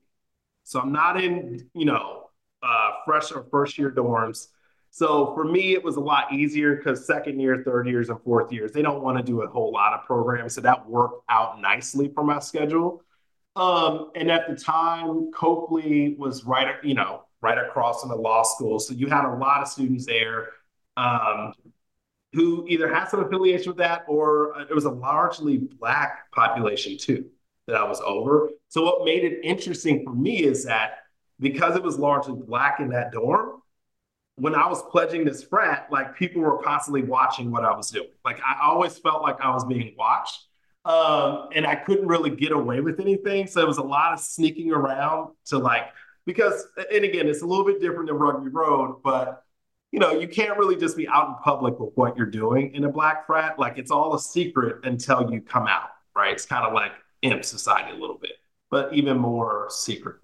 [0.64, 2.32] So I'm not in, you know,
[2.64, 4.48] uh, fresh or first year dorms.
[4.90, 8.52] So for me, it was a lot easier because second year, third years, and fourth
[8.52, 10.56] years, they don't want to do a whole lot of programs.
[10.56, 13.04] So that worked out nicely for my schedule.
[13.56, 18.44] Um, and at the time, Copley was right, you know, right across from the law
[18.44, 18.80] school.
[18.80, 20.50] So you had a lot of students there
[20.98, 21.54] um,
[22.34, 26.98] who either had some affiliation with that or uh, it was a largely Black population
[26.98, 27.30] too
[27.68, 28.50] that I was over.
[28.68, 31.00] So what made it interesting for me is that
[31.40, 33.62] because it was largely Black in that dorm,
[34.36, 38.10] when I was pledging this frat, like people were constantly watching what I was doing.
[38.26, 40.44] Like I always felt like I was being watched.
[40.86, 43.46] Um, and I couldn't really get away with anything.
[43.48, 45.88] So it was a lot of sneaking around to like
[46.28, 49.44] because and again it's a little bit different than rugby road but
[49.92, 52.84] you know you can't really just be out in public with what you're doing in
[52.84, 56.68] a black frat like it's all a secret until you come out right it's kind
[56.68, 56.92] of like
[57.24, 58.34] imp society a little bit
[58.70, 60.18] but even more secret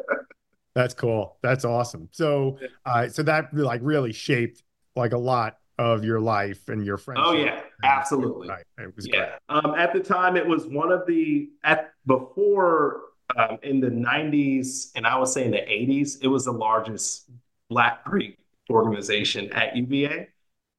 [0.74, 4.64] that's cool that's awesome so uh, so that like really shaped
[4.96, 7.20] like a lot of your life and your friends.
[7.22, 8.48] Oh yeah, absolutely.
[8.48, 8.64] Right.
[8.78, 9.12] It was yeah.
[9.48, 9.64] great.
[9.64, 13.02] Um, at the time, it was one of the at before
[13.36, 17.28] um, in the 90s and I would say in the 80s, it was the largest
[17.68, 18.38] Black Greek
[18.70, 20.28] organization at UVA.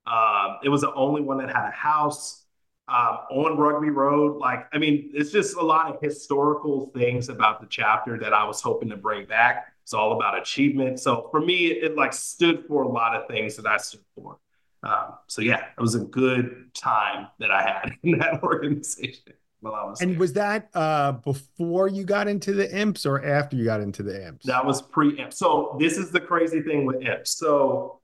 [0.08, 2.46] Um, it was the only one that had a house
[2.88, 4.38] um, on Rugby Road.
[4.38, 8.44] Like, I mean, it's just a lot of historical things about the chapter that I
[8.46, 9.74] was hoping to bring back.
[9.84, 11.00] It's all about achievement.
[11.00, 14.02] So for me, it, it like stood for a lot of things that I stood
[14.16, 14.40] for.
[14.82, 19.74] Um, so yeah, it was a good time that I had in that organization while
[19.74, 20.02] I was.
[20.02, 24.04] And was that uh, before you got into the imps or after you got into
[24.04, 24.46] the imps?
[24.46, 25.34] That was pre-imp.
[25.34, 27.38] So this is the crazy thing with imps.
[27.38, 28.00] So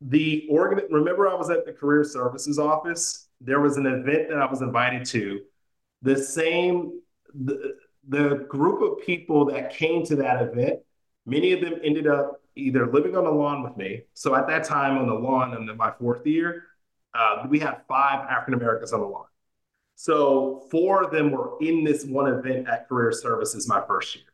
[0.00, 0.84] the organ.
[0.90, 3.28] Remember, I was at the career services office.
[3.40, 5.40] There was an event that I was invited to.
[6.02, 7.00] The same
[7.34, 7.74] the,
[8.08, 10.80] the group of people that came to that event.
[11.24, 14.02] Many of them ended up either living on the lawn with me.
[14.14, 16.64] So at that time on the lawn in my fourth year,
[17.14, 19.26] uh, we had five African Americans on the lawn.
[19.96, 24.24] So four of them were in this one event at Career Services my first year.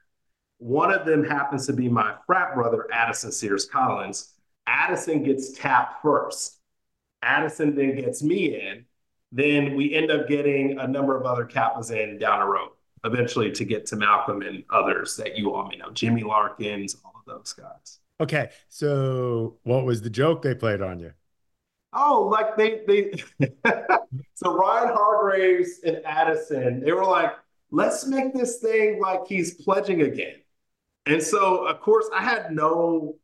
[0.59, 4.35] One of them happens to be my frat brother, Addison Sears Collins.
[4.67, 6.59] Addison gets tapped first.
[7.23, 8.85] Addison then gets me in.
[9.33, 12.71] Then we end up getting a number of other Kappas in down the road.
[13.05, 17.15] eventually to get to Malcolm and others that you all may know, Jimmy Larkins, all
[17.17, 17.99] of those guys.
[18.21, 21.13] Okay, so what was the joke they played on you?
[21.93, 23.13] Oh, like they they
[24.35, 27.33] so Ryan Hargraves and Addison, they were like,
[27.71, 30.37] let's make this thing like he's pledging again.
[31.07, 33.17] And so of course I had no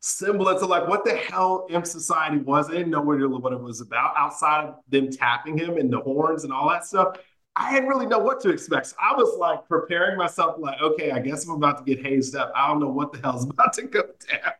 [0.00, 2.68] semblance of like what the hell Imp Society was.
[2.68, 3.20] I didn't know what
[3.52, 7.16] it was about outside of them tapping him and the horns and all that stuff.
[7.56, 8.88] I didn't really know what to expect.
[8.88, 12.36] So I was like preparing myself, like, okay, I guess I'm about to get hazed
[12.36, 12.52] up.
[12.54, 14.52] I don't know what the hell's about to go down.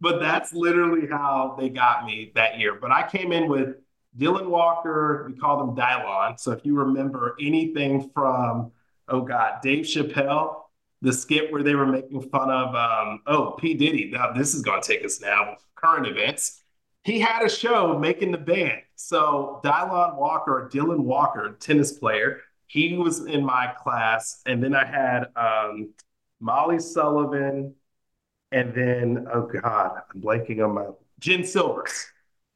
[0.00, 2.78] But that's literally how they got me that year.
[2.80, 3.76] But I came in with
[4.16, 6.38] Dylan Walker, we called him Dylon.
[6.38, 8.72] So if you remember anything from,
[9.08, 10.62] oh God, Dave Chappelle,
[11.02, 13.74] the skit where they were making fun of, um, oh, P.
[13.74, 16.62] Diddy, now this is going to take us now, current events.
[17.04, 18.82] He had a show making the band.
[18.96, 24.42] So Dylon Walker, Dylan Walker, tennis player, he was in my class.
[24.46, 25.94] And then I had um,
[26.40, 27.74] Molly Sullivan,
[28.52, 30.86] and then, oh God, I'm blanking on my,
[31.18, 32.06] Jen Silvers.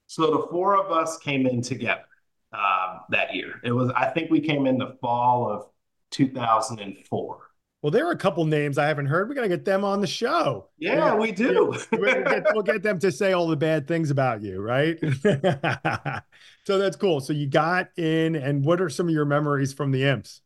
[0.06, 2.04] So the four of us came in together
[2.52, 3.60] um, that year.
[3.64, 5.66] It was, I think we came in the fall of
[6.10, 7.38] 2004.
[7.82, 9.28] Well, there are a couple names I haven't heard.
[9.28, 10.68] We got to get them on the show.
[10.78, 11.14] Yeah, yeah.
[11.16, 11.74] we do.
[11.92, 14.96] we'll, get, we'll, get, them to say all the bad things about you, right?
[16.64, 17.20] so that's cool.
[17.20, 20.42] So you got in, and what are some of your memories from the Imps?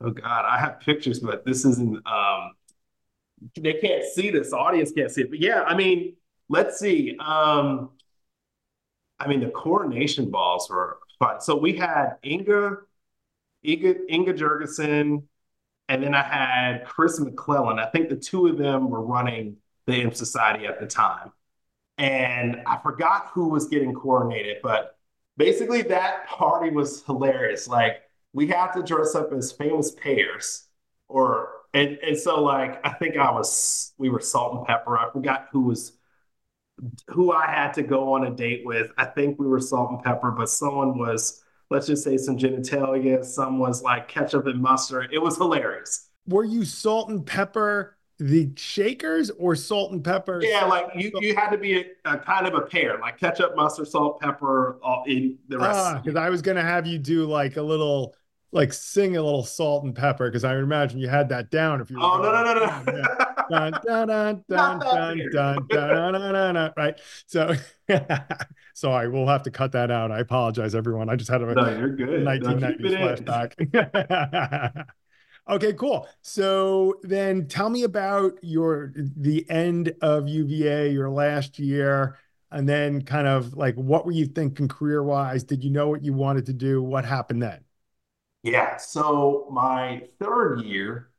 [0.00, 2.04] Oh God, I have pictures, but this isn't.
[2.04, 2.52] Um,
[3.58, 4.50] they can't see this.
[4.50, 5.30] The audience can't see it.
[5.30, 6.16] But yeah, I mean,
[6.48, 7.16] let's see.
[7.18, 7.90] Um,
[9.18, 11.40] I mean, the coronation balls were fun.
[11.40, 12.78] So we had Inga,
[13.64, 15.22] Inga, Inga Jurgensen,
[15.88, 17.78] and then I had Chris McClellan.
[17.78, 21.32] I think the two of them were running the Imp Society at the time.
[21.98, 24.96] And I forgot who was getting coordinated, but
[25.36, 27.68] basically that party was hilarious.
[27.68, 28.02] Like
[28.32, 30.64] we had to dress up as famous pairs
[31.08, 34.98] or and and so like I think I was we were salt and pepper.
[34.98, 35.92] I forgot who was
[37.08, 38.90] who I had to go on a date with.
[38.96, 43.24] I think we were salt and pepper, but someone was let's just say some genitalia,
[43.24, 45.10] some was like ketchup and mustard.
[45.12, 46.08] It was hilarious.
[46.26, 50.40] Were you salt and pepper the shakers or salt and pepper?
[50.42, 53.56] Yeah, like you, you had to be a, a kind of a pair, like ketchup,
[53.56, 55.78] mustard, salt, pepper, all in the rest.
[55.78, 58.14] Ah, because I was gonna have you do like a little
[58.52, 61.90] like sing a little salt and pepper because I imagine you had that down if
[61.90, 62.04] you were.
[62.04, 63.02] Oh no no no no!
[63.50, 67.00] Dun dun dun dun dun dun dun dun dun right.
[67.26, 67.54] So
[68.74, 70.12] sorry, we'll have to cut that out.
[70.12, 71.08] I apologize, everyone.
[71.08, 72.26] I just had a no, you're good.
[72.26, 74.86] 1990s flashback.
[75.48, 76.06] okay, cool.
[76.20, 82.18] So then tell me about your the end of UVA, your last year.
[82.50, 85.42] And then kind of like what were you thinking career wise?
[85.42, 86.82] Did you know what you wanted to do?
[86.82, 87.60] What happened then?
[88.42, 88.76] Yeah.
[88.76, 91.10] So my third year,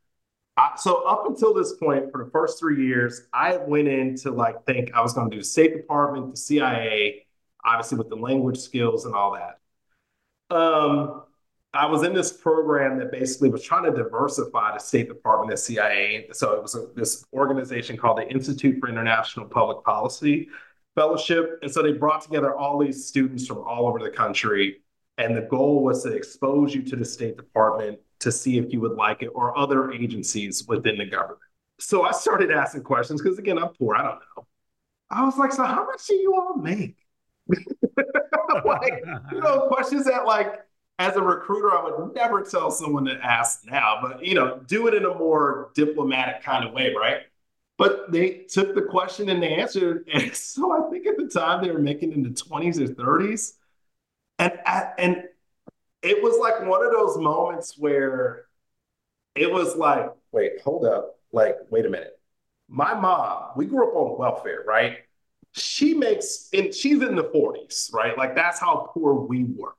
[0.56, 4.30] I, so up until this point, for the first three years, I went in to
[4.30, 7.26] like think I was going to do the State Department, the CIA,
[7.64, 9.58] obviously with the language skills and all that.
[10.54, 11.22] Um,
[11.72, 15.58] I was in this program that basically was trying to diversify the State Department and
[15.58, 16.28] CIA.
[16.32, 20.48] So it was a, this organization called the Institute for International Public Policy
[20.94, 21.58] Fellowship.
[21.62, 24.83] And so they brought together all these students from all over the country
[25.18, 28.80] and the goal was to expose you to the State Department to see if you
[28.80, 31.40] would like it or other agencies within the government.
[31.78, 33.94] So I started asking questions because, again, I'm poor.
[33.94, 34.46] I don't know.
[35.10, 36.96] I was like, so how much do you all make?
[38.64, 40.60] like, you know, questions that, like,
[40.98, 44.86] as a recruiter, I would never tell someone to ask now, but, you know, do
[44.86, 47.22] it in a more diplomatic kind of way, right?
[47.76, 50.08] But they took the question and they answered.
[50.12, 53.54] And so I think at the time they were making in the 20s or 30s.
[54.38, 54.52] And
[54.98, 55.24] and
[56.02, 58.46] it was like one of those moments where
[59.34, 61.18] it was like, wait, hold up.
[61.32, 62.18] Like, wait a minute.
[62.68, 64.98] My mom, we grew up on welfare, right?
[65.52, 68.16] She makes, and she's in the 40s, right?
[68.16, 69.74] Like, that's how poor we were.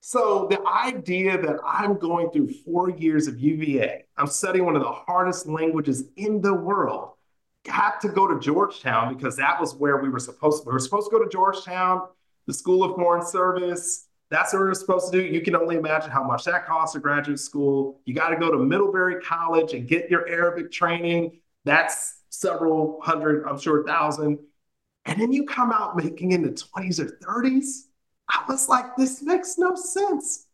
[0.00, 4.82] So the idea that I'm going through four years of UVA, I'm studying one of
[4.82, 7.10] the hardest languages in the world,
[7.64, 10.68] got to go to Georgetown because that was where we were supposed to.
[10.68, 12.08] We were supposed to go to Georgetown
[12.46, 14.06] the School of Foreign Service.
[14.30, 15.26] That's what we're supposed to do.
[15.26, 18.00] You can only imagine how much that costs a graduate school.
[18.06, 21.40] You got to go to Middlebury College and get your Arabic training.
[21.64, 24.38] That's several hundred, I'm sure, thousand.
[25.04, 27.88] And then you come out making in the 20s or 30s.
[28.28, 30.46] I was like, this makes no sense.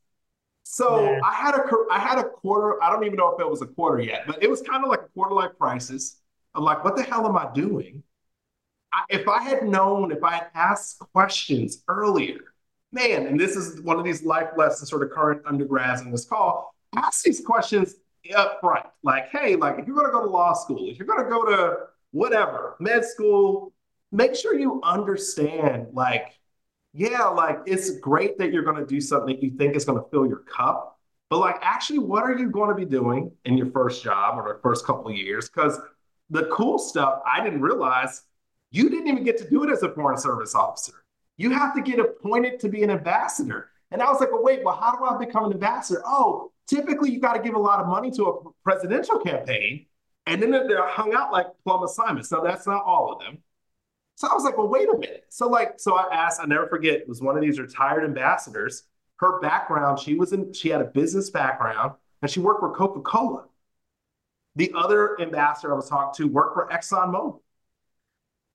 [0.65, 1.21] So yeah.
[1.25, 2.83] I had a I had a quarter.
[2.83, 4.91] I don't even know if it was a quarter yet, but it was kind of
[4.91, 6.21] like a quarter life crisis.
[6.55, 8.03] I'm like, what the hell am I doing?
[9.09, 12.41] If I had known, if I had asked questions earlier,
[12.93, 16.25] man, and this is one of these life lessons sort of current undergrads in this
[16.25, 17.97] call, ask these questions
[18.35, 18.87] up front.
[19.03, 21.31] Like, hey, like if you're going to go to law school, if you're going to
[21.31, 21.77] go to
[22.13, 23.73] whatever, med school,
[24.13, 26.39] make sure you understand, like,
[26.95, 30.03] yeah, like it's great that you're going to do something that you think is going
[30.03, 30.99] to fill your cup.
[31.31, 34.55] But like, actually, what are you going to be doing in your first job or
[34.55, 35.49] the first couple of years?
[35.49, 35.79] Because
[36.31, 38.23] the cool stuff I didn't realize
[38.71, 41.05] you didn't even get to do it as a foreign service officer.
[41.37, 43.71] You have to get appointed to be an ambassador.
[43.91, 46.03] And I was like, well, wait, well, how do I become an ambassador?
[46.05, 49.87] Oh, typically you got to give a lot of money to a presidential campaign.
[50.27, 52.31] And then they're hung out like plum assignments.
[52.31, 53.39] Now, that's not all of them.
[54.17, 55.25] So I was like, well, wait a minute.
[55.31, 58.83] So, like, so I asked, I never forget, it was one of these retired ambassadors.
[59.17, 63.01] Her background, she was in, she had a business background and she worked for Coca
[63.01, 63.45] Cola.
[64.57, 67.41] The other ambassador I was talking to worked for ExxonMobil.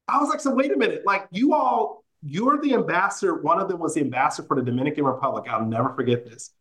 [0.08, 3.36] I was like, so wait a minute, like you all, you're the ambassador.
[3.36, 5.46] One of them was the ambassador for the Dominican Republic.
[5.50, 6.52] I'll never forget this.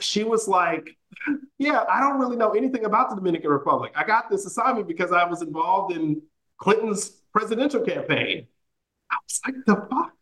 [0.00, 0.96] She was like,
[1.58, 3.92] yeah, I don't really know anything about the Dominican Republic.
[3.94, 6.22] I got this assignment because I was involved in
[6.56, 8.46] Clinton's presidential campaign.
[9.10, 10.12] I was like, the fuck?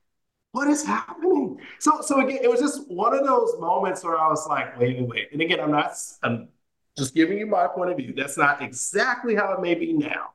[0.53, 1.61] What is happening?
[1.79, 4.99] So, so again, it was just one of those moments where I was like, wait,
[4.99, 5.29] wait, wait.
[5.33, 5.93] And again, I'm not,
[6.23, 6.49] I'm
[6.97, 8.15] just giving you my point of view.
[8.17, 10.31] That's not exactly how it may be now.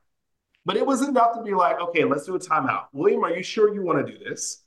[0.66, 2.86] But it was enough to be like, okay, let's do a timeout.
[2.94, 4.64] William, are you sure you want to do this?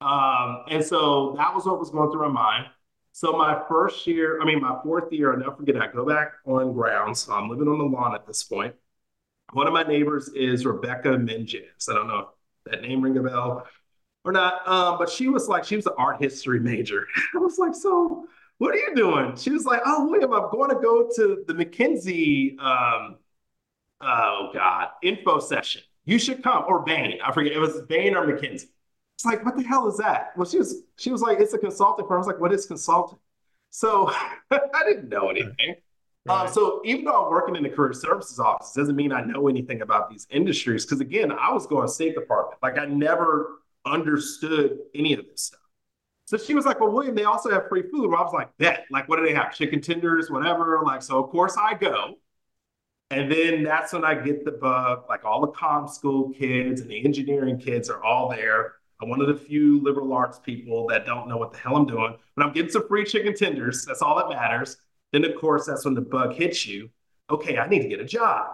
[0.00, 2.66] Um, and so that was what was going through my mind.
[3.12, 6.34] So my first year, I mean, my fourth year, I'll never forget, I go back
[6.46, 7.20] on grounds.
[7.20, 8.74] So I'm living on the lawn at this point.
[9.52, 11.88] One of my neighbors is Rebecca Menjes.
[11.88, 12.28] I don't know
[12.64, 13.66] if that name ring a bell
[14.24, 17.06] or not, um, but she was like, she was an art history major.
[17.34, 18.26] I was like, so
[18.58, 19.34] what are you doing?
[19.36, 23.16] She was like, oh, William, I'm going to go to the McKinsey um,
[24.00, 25.82] oh God, info session.
[26.04, 26.64] You should come.
[26.66, 27.18] Or Bain.
[27.24, 27.52] I forget.
[27.52, 28.68] It was Bain or McKinsey.
[29.16, 30.32] It's like, what the hell is that?
[30.36, 32.14] Well, she was she was like, it's a consulting firm.
[32.14, 33.18] I was like, what is consulting?
[33.70, 34.10] So
[34.50, 35.76] I didn't know anything.
[36.28, 36.46] Um, right.
[36.46, 39.48] Um, so even though I'm working in the career services office, doesn't mean I know
[39.48, 40.84] anything about these industries.
[40.84, 42.58] Because again, I was going State Department.
[42.62, 45.60] Like I never understood any of this stuff.
[46.26, 48.56] So she was like, "Well, William, they also have free food." Well, I was like,
[48.56, 49.54] "Bet." Like, what do they have?
[49.54, 50.80] Chicken tenders, whatever.
[50.84, 52.14] Like, so of course I go.
[53.10, 55.04] And then that's when I get the bug.
[55.08, 58.74] Like all the com school kids and the engineering kids are all there.
[59.02, 61.86] I'm one of the few liberal arts people that don't know what the hell I'm
[61.86, 63.84] doing, but I'm getting some free chicken tenders.
[63.86, 64.76] That's all that matters.
[65.12, 66.90] Then, of course, that's when the bug hits you.
[67.30, 68.46] Okay, I need to get a job.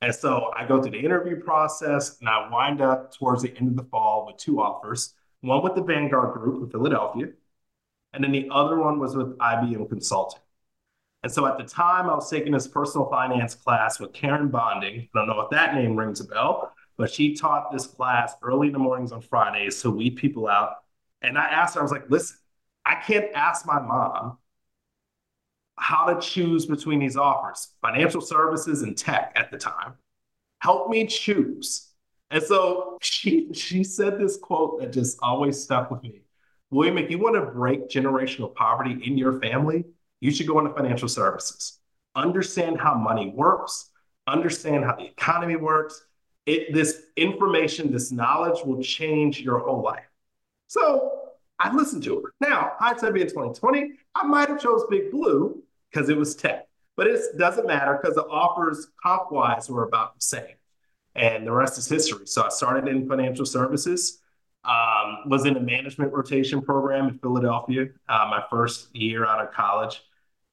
[0.00, 3.68] And so I go through the interview process and I wind up towards the end
[3.68, 7.28] of the fall with two offers one with the Vanguard Group in Philadelphia,
[8.12, 10.40] and then the other one was with IBM Consulting.
[11.22, 15.08] And so at the time, I was taking this personal finance class with Karen Bonding.
[15.14, 18.68] I don't know if that name rings a bell, but she taught this class early
[18.68, 20.76] in the mornings on Fridays to weed people out.
[21.22, 22.36] And I asked her, I was like, listen,
[22.84, 24.38] I can't ask my mom
[25.76, 29.94] how to choose between these offers financial services and tech at the time.
[30.60, 31.92] Help me choose.
[32.30, 36.22] And so she she said this quote that just always stuck with me.
[36.70, 39.84] William, if you want to break generational poverty in your family,
[40.20, 41.78] you should go into financial services.
[42.14, 43.90] Understand how money works,
[44.26, 46.04] understand how the economy works.
[46.46, 50.08] It, this information, this knowledge will change your whole life.
[50.66, 51.18] So
[51.58, 52.32] I listened to her.
[52.40, 57.06] Now, hindsight being 2020, I might have chose Big Blue because it was tech, but
[57.06, 60.54] it doesn't matter because the offers comp wise were about the same.
[61.14, 62.26] And the rest is history.
[62.26, 64.20] So I started in financial services,
[64.68, 69.52] um, was in a management rotation program in Philadelphia, uh, my first year out of
[69.52, 70.02] college.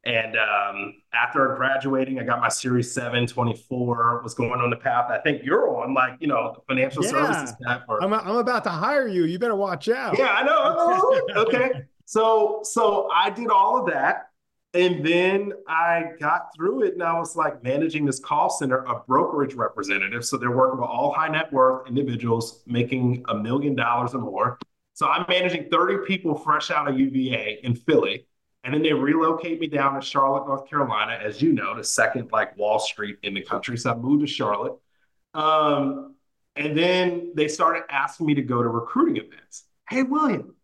[0.05, 5.09] And um, after graduating, I got my Series 7 24, was going on the path
[5.09, 7.09] I think you're on, like, you know, the financial yeah.
[7.09, 7.81] services path.
[7.89, 9.25] Or, I'm, I'm about to hire you.
[9.25, 10.17] You better watch out.
[10.17, 11.21] Yeah, I know.
[11.47, 11.71] okay.
[12.05, 14.29] So, so I did all of that.
[14.75, 18.99] And then I got through it and I was like managing this call center, a
[19.07, 20.25] brokerage representative.
[20.25, 24.59] So they're working with all high net worth individuals making a million dollars or more.
[24.93, 28.27] So I'm managing 30 people fresh out of UVA in Philly
[28.65, 32.31] and then they relocate me down to Charlotte, North Carolina, as you know, the second
[32.33, 33.77] like Wall Street in the country.
[33.77, 34.73] So I moved to Charlotte.
[35.33, 36.15] Um,
[36.57, 39.65] and then they started asking me to go to recruiting events.
[39.87, 40.55] Hey, William,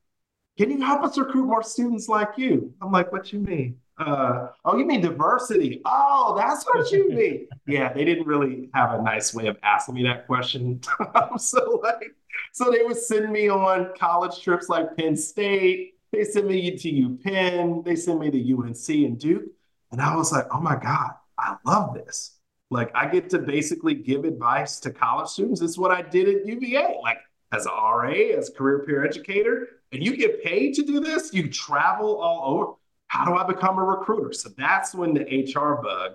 [0.57, 2.73] can you help us recruit more students like you?
[2.81, 3.77] I'm like, what you mean?
[3.97, 5.81] Uh, oh, you mean diversity?
[5.85, 7.47] Oh, that's what you mean.
[7.67, 10.81] yeah, they didn't really have a nice way of asking me that question.
[11.37, 12.15] so like,
[12.53, 16.91] so they would send me on college trips like Penn State, they sent me to
[16.91, 17.85] UPenn.
[17.85, 19.45] They sent me to UNC and Duke.
[19.91, 22.37] And I was like, oh my God, I love this.
[22.69, 25.61] Like I get to basically give advice to college students.
[25.61, 27.17] Is what I did at UVA, like
[27.51, 31.33] as an RA, as career peer educator, and you get paid to do this.
[31.33, 32.73] You travel all over.
[33.12, 34.32] How do I become a recruiter?
[34.32, 36.14] So that's when the HR bug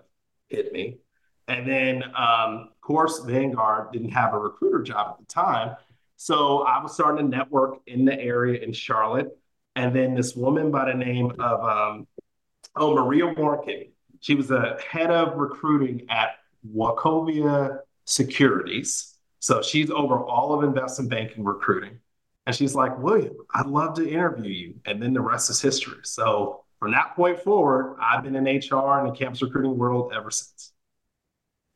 [0.49, 0.97] hit me.
[1.47, 5.77] And then, um, of course, Vanguard didn't have a recruiter job at the time.
[6.17, 9.39] So I was starting to network in the area in Charlotte.
[9.77, 12.07] And then this woman by the name of, um,
[12.77, 13.89] oh, Maria Warkin,
[14.21, 16.37] she was the head of recruiting at
[16.67, 19.19] Wachovia Securities.
[19.41, 21.99] So she's over all of investment banking recruiting.
[22.47, 24.75] And she's like, William, I'd love to interview you.
[24.87, 25.99] And then the rest is history.
[26.05, 30.31] So from that point forward, I've been in HR and the campus recruiting world ever
[30.31, 30.71] since.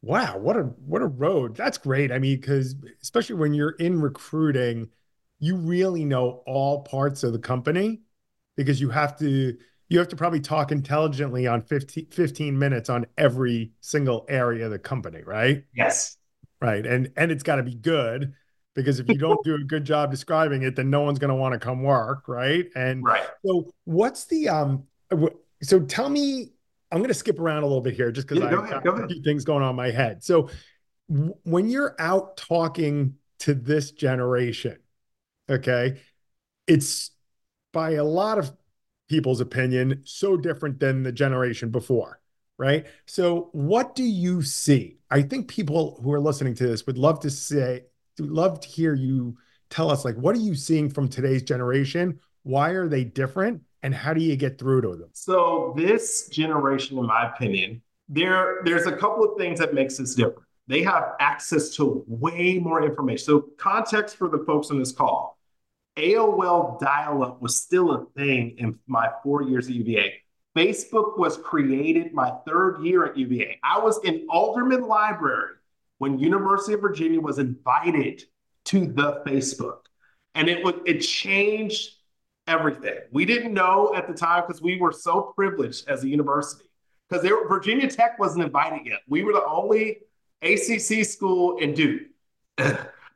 [0.02, 1.56] Wow, what a what a road.
[1.56, 2.12] That's great.
[2.12, 4.88] I mean, because especially when you're in recruiting,
[5.40, 8.02] you really know all parts of the company
[8.56, 9.56] because you have to
[9.88, 14.70] you have to probably talk intelligently on 15, 15 minutes on every single area of
[14.70, 15.64] the company, right?
[15.74, 16.18] Yes.
[16.60, 16.86] Right.
[16.86, 18.32] And and it's got to be good
[18.76, 21.34] because if you don't do a good job describing it, then no one's going to
[21.34, 22.66] want to come work, right?
[22.76, 23.26] And right.
[23.44, 25.26] so what's the um Uh,
[25.62, 26.52] so tell me
[26.92, 29.08] I'm going to skip around a little bit here just because yeah, I have a
[29.08, 30.24] few things going on in my head.
[30.24, 30.48] So
[31.08, 34.78] when you're out talking to this generation,
[35.48, 36.00] okay,
[36.66, 37.10] it's
[37.72, 38.52] by a lot of
[39.08, 42.20] people's opinion so different than the generation before,
[42.58, 42.86] right?
[43.06, 44.98] So what do you see?
[45.10, 47.84] I think people who are listening to this would love to say,
[48.18, 49.36] would love to hear you
[49.68, 52.20] tell us like what are you seeing from today's generation?
[52.42, 53.62] Why are they different?
[53.82, 55.10] And how do you get through to them?
[55.12, 60.14] So this generation, in my opinion, there there's a couple of things that makes this
[60.14, 60.46] different.
[60.66, 63.24] They have access to way more information.
[63.24, 65.38] So context for the folks on this call.
[65.96, 70.14] AOL dial-up was still a thing in my four years at UVA.
[70.56, 73.58] Facebook was created my third year at UVA.
[73.62, 75.54] I was in Alderman Library
[75.98, 78.22] when University of Virginia was invited
[78.66, 79.80] to the Facebook.
[80.34, 81.90] And it would it changed
[82.46, 82.98] everything.
[83.12, 86.64] We didn't know at the time because we were so privileged as a university
[87.08, 89.00] because Virginia Tech wasn't invited yet.
[89.08, 89.98] We were the only
[90.42, 92.02] ACC school in Duke.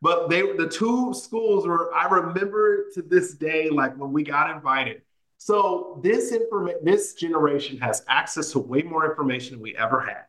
[0.02, 4.54] but they the two schools were I remember to this day like when we got
[4.54, 5.02] invited.
[5.38, 10.24] So this information this generation has access to way more information than we ever had.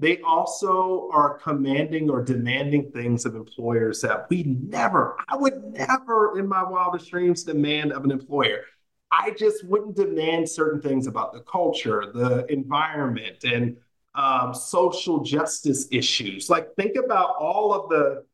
[0.00, 6.38] They also are commanding or demanding things of employers that we never, I would never
[6.38, 8.64] in my wildest dreams demand of an employer.
[9.12, 13.76] I just wouldn't demand certain things about the culture, the environment, and
[14.14, 16.48] um, social justice issues.
[16.50, 18.24] Like think about all of the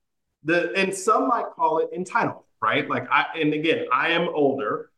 [0.45, 2.89] the and some might call it entitlement, right?
[2.89, 4.91] Like I and again, I am older.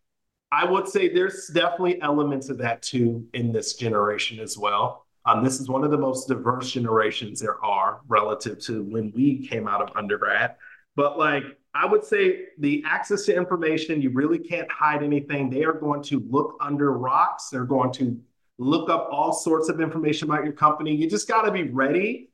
[0.52, 5.06] I would say there's definitely elements of that too in this generation as well.
[5.31, 9.47] Um, this is one of the most diverse generations there are relative to when we
[9.47, 10.57] came out of undergrad.
[10.97, 15.49] But like, I would say the access to information, you really can't hide anything.
[15.49, 17.49] They are going to look under rocks.
[17.49, 18.20] They're going to
[18.59, 20.97] look up all sorts of information about your company.
[20.97, 22.31] You just got to be ready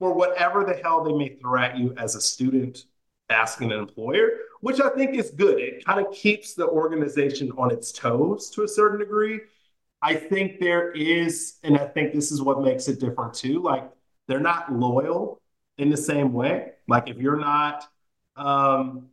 [0.00, 2.84] for whatever the hell they may throw at you as a student
[3.30, 5.60] asking an employer, which I think is good.
[5.60, 9.40] It kind of keeps the organization on its toes to a certain degree
[10.00, 13.60] I think there is, and I think this is what makes it different too.
[13.62, 13.90] Like
[14.26, 15.40] they're not loyal
[15.76, 16.72] in the same way.
[16.86, 17.84] Like if you're not,
[18.36, 19.08] um,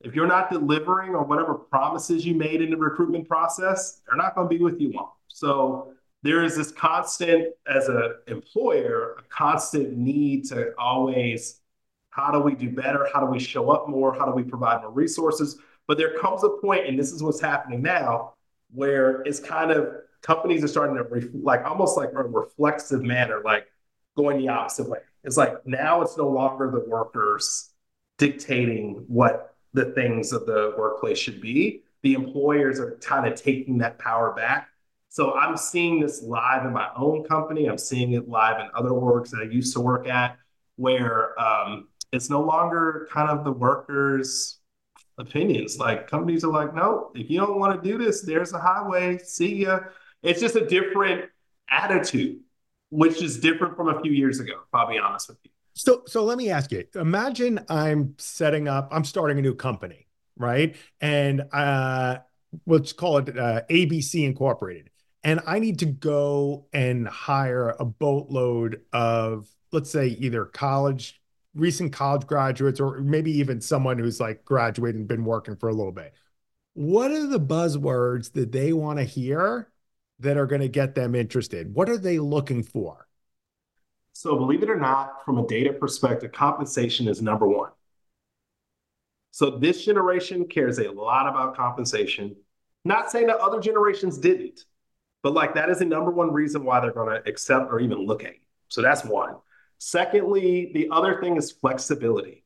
[0.00, 4.34] if you're not delivering on whatever promises you made in the recruitment process, they're not
[4.34, 5.12] going to be with you long.
[5.28, 11.60] So there is this constant, as an employer, a constant need to always,
[12.10, 13.08] how do we do better?
[13.12, 14.14] How do we show up more?
[14.14, 15.58] How do we provide more resources?
[15.86, 18.34] But there comes a point, and this is what's happening now,
[18.72, 19.88] where it's kind of
[20.24, 23.66] companies are starting to ref- like almost like a reflexive manner, like
[24.16, 24.98] going the opposite way.
[25.22, 27.70] It's like now it's no longer the workers
[28.18, 31.82] dictating what the things of the workplace should be.
[32.02, 34.68] The employers are kind of taking that power back.
[35.08, 37.66] So I'm seeing this live in my own company.
[37.66, 40.36] I'm seeing it live in other works that I used to work at,
[40.76, 44.58] where um, it's no longer kind of the workers'
[45.18, 45.78] opinions.
[45.78, 49.18] Like companies are like, no, if you don't want to do this, there's a highway.
[49.18, 49.80] See ya.
[50.24, 51.26] It's just a different
[51.70, 52.40] attitude,
[52.90, 55.50] which is different from a few years ago, if I'll be honest with you.
[55.74, 60.06] So, so let me ask you imagine I'm setting up, I'm starting a new company,
[60.36, 60.76] right?
[61.00, 62.18] And uh,
[62.66, 64.90] let's call it uh, ABC Incorporated.
[65.24, 71.20] And I need to go and hire a boatload of, let's say, either college,
[71.54, 75.74] recent college graduates, or maybe even someone who's like graduated and been working for a
[75.74, 76.14] little bit.
[76.74, 79.68] What are the buzzwords that they want to hear
[80.20, 81.74] that are going to get them interested?
[81.74, 83.06] What are they looking for?
[84.14, 87.72] So, believe it or not, from a data perspective, compensation is number one.
[89.32, 92.36] So, this generation cares a lot about compensation.
[92.84, 94.64] Not saying that other generations didn't,
[95.22, 97.98] But like that is the number one reason why they're going to accept or even
[98.06, 98.40] look at you.
[98.68, 99.36] So that's one.
[99.78, 102.44] Secondly, the other thing is flexibility.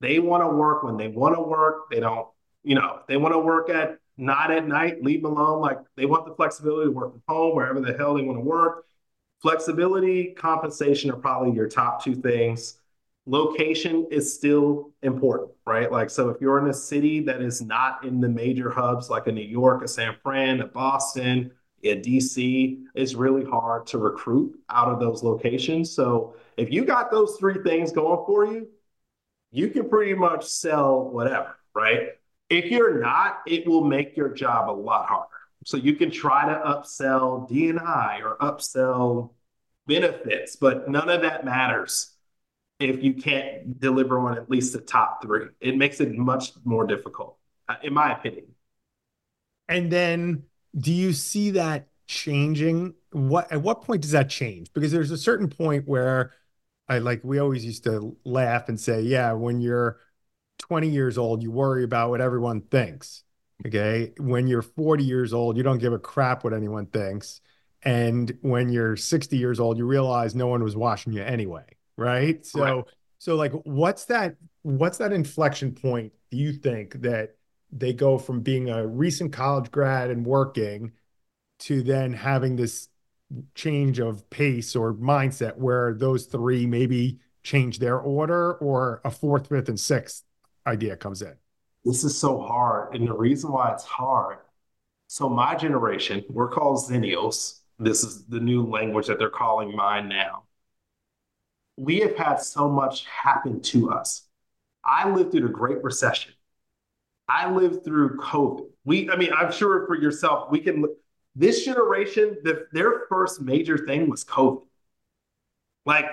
[0.00, 1.90] They want to work when they want to work.
[1.90, 2.28] They don't,
[2.64, 5.60] you know, they want to work at not at night, leave them alone.
[5.60, 8.44] Like they want the flexibility to work from home, wherever the hell they want to
[8.44, 8.86] work.
[9.42, 12.78] Flexibility, compensation are probably your top two things.
[13.26, 15.90] Location is still important, right?
[15.90, 19.26] Like, so if you're in a city that is not in the major hubs like
[19.26, 21.50] a New York, a San Fran, a Boston,
[21.82, 25.90] a DC, it's really hard to recruit out of those locations.
[25.90, 28.68] So if you got those three things going for you,
[29.52, 32.08] you can pretty much sell whatever, right?
[32.54, 35.28] If you're not, it will make your job a lot harder.
[35.64, 39.30] So you can try to upsell DNI or upsell
[39.88, 42.12] benefits, but none of that matters
[42.78, 45.46] if you can't deliver on at least the top three.
[45.60, 47.38] It makes it much more difficult,
[47.82, 48.46] in my opinion.
[49.68, 50.44] And then
[50.78, 52.94] do you see that changing?
[53.10, 54.72] What at what point does that change?
[54.72, 56.32] Because there's a certain point where
[56.88, 59.98] I like we always used to laugh and say, yeah, when you're
[60.68, 63.22] 20 years old, you worry about what everyone thinks.
[63.66, 64.12] Okay.
[64.18, 67.42] When you're 40 years old, you don't give a crap what anyone thinks.
[67.82, 71.66] And when you're 60 years old, you realize no one was watching you anyway.
[71.98, 72.46] Right.
[72.46, 72.84] So, right.
[73.18, 77.36] so like, what's that, what's that inflection point do you think that
[77.70, 80.92] they go from being a recent college grad and working
[81.58, 82.88] to then having this
[83.54, 89.48] change of pace or mindset where those three maybe change their order or a fourth,
[89.48, 90.23] fifth, and sixth
[90.66, 91.34] idea comes in?
[91.84, 92.94] This is so hard.
[92.94, 94.38] And the reason why it's hard
[95.06, 97.60] so, my generation, we're called Zennials.
[97.78, 100.44] This is the new language that they're calling mine now.
[101.76, 104.26] We have had so much happen to us.
[104.84, 106.32] I lived through the Great Recession.
[107.28, 108.66] I lived through COVID.
[108.84, 110.84] We, I mean, I'm sure for yourself, we can.
[111.36, 114.62] This generation, the, their first major thing was COVID.
[115.84, 116.06] Like,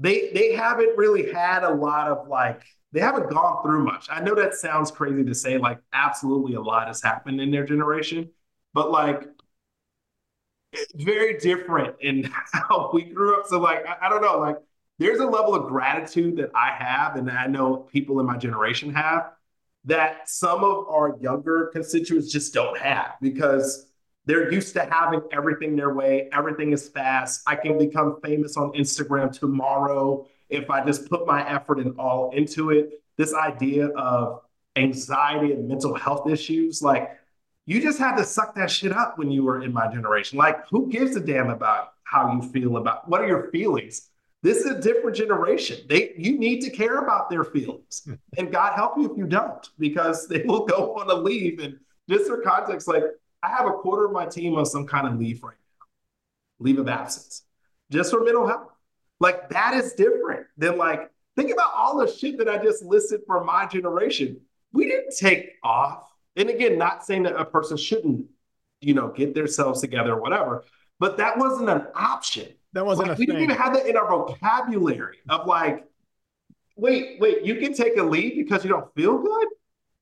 [0.00, 4.08] they they haven't really had a lot of like they haven't gone through much.
[4.10, 7.64] I know that sounds crazy to say, like, absolutely a lot has happened in their
[7.64, 8.30] generation,
[8.74, 9.28] but like,
[10.72, 13.46] it's very different in how we grew up.
[13.46, 14.56] So, like, I, I don't know, like,
[14.98, 18.92] there's a level of gratitude that I have, and I know people in my generation
[18.92, 19.32] have
[19.84, 23.86] that some of our younger constituents just don't have because
[24.30, 26.28] they're used to having everything their way.
[26.32, 27.42] Everything is fast.
[27.48, 32.30] I can become famous on Instagram tomorrow if I just put my effort and all
[32.30, 34.42] into it, this idea of
[34.76, 37.10] anxiety and mental health issues, like
[37.66, 40.38] you just had to suck that shit up when you were in my generation.
[40.38, 44.10] Like, who gives a damn about how you feel about what are your feelings?
[44.42, 45.86] This is a different generation.
[45.88, 48.08] They you need to care about their feelings.
[48.38, 51.58] And God help you if you don't, because they will go on a leave.
[51.58, 53.02] And just for context, like
[53.42, 55.86] I have a quarter of my team on some kind of leave right now,
[56.64, 57.42] leave of absence,
[57.90, 58.68] just for mental health.
[59.18, 63.20] Like that is different than like, think about all the shit that I just listed
[63.26, 64.40] for my generation.
[64.72, 66.04] We didn't take off.
[66.36, 68.26] And again, not saying that a person shouldn't,
[68.80, 70.64] you know, get themselves together or whatever,
[70.98, 72.46] but that wasn't an option.
[72.72, 73.36] That wasn't like, we thing.
[73.36, 75.84] didn't even have that in our vocabulary of like,
[76.76, 79.48] wait, wait, you can take a leave because you don't feel good?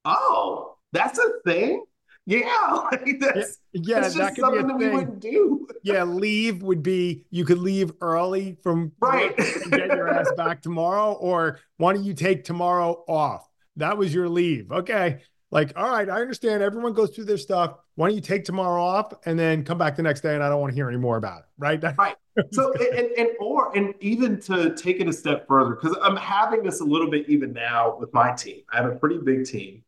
[0.05, 1.85] Oh, that's a thing.
[2.29, 4.77] Yeah, like that's, yeah, that's that could be a thing.
[4.77, 5.67] we wouldn't do.
[5.83, 10.61] yeah, leave would be you could leave early from right and get your ass back
[10.61, 13.49] tomorrow, or why don't you take tomorrow off?
[13.77, 14.71] That was your leave.
[14.71, 15.23] Okay.
[15.51, 17.77] Like, all right, I understand everyone goes through their stuff.
[17.95, 20.51] Why don't you take tomorrow off and then come back the next day and I
[20.51, 21.45] don't want to hear any more about it.
[21.57, 21.83] Right.
[21.97, 22.17] right.
[22.53, 26.63] So and, and or and even to take it a step further, because I'm having
[26.63, 28.65] this a little bit even now with my team.
[28.71, 29.83] I have a pretty big team.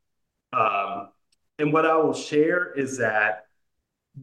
[0.55, 1.11] Um,
[1.61, 3.47] and what I will share is that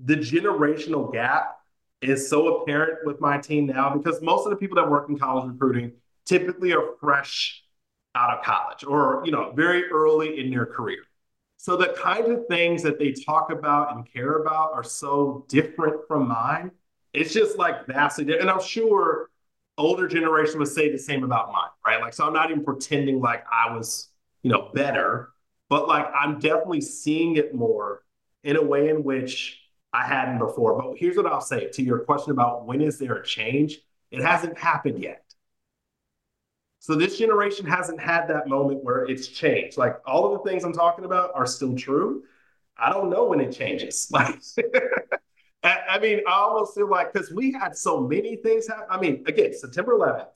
[0.05, 1.59] the generational gap
[2.01, 5.17] is so apparent with my team now because most of the people that work in
[5.17, 5.93] college recruiting
[6.25, 7.63] typically are fresh
[8.15, 10.99] out of college or you know very early in their career.
[11.57, 16.07] So the kinds of things that they talk about and care about are so different
[16.07, 16.71] from mine.
[17.13, 18.43] It's just like vastly different.
[18.43, 19.29] And I'm sure
[19.77, 22.01] older generation would say the same about mine, right?
[22.01, 24.09] Like, so I'm not even pretending like I was,
[24.43, 25.29] you know, better
[25.69, 28.03] but like I'm definitely seeing it more
[28.43, 29.61] in a way in which
[29.93, 30.81] I hadn't before.
[30.81, 33.79] But here's what I'll say to your question about when is there a change?
[34.11, 35.23] It hasn't happened yet.
[36.79, 39.77] So this generation hasn't had that moment where it's changed.
[39.77, 42.23] Like all of the things I'm talking about are still true.
[42.77, 44.11] I don't know when it changes.
[45.63, 48.85] Like, I mean, I almost feel like because we had so many things happen.
[48.89, 50.29] I mean, again, September 11th,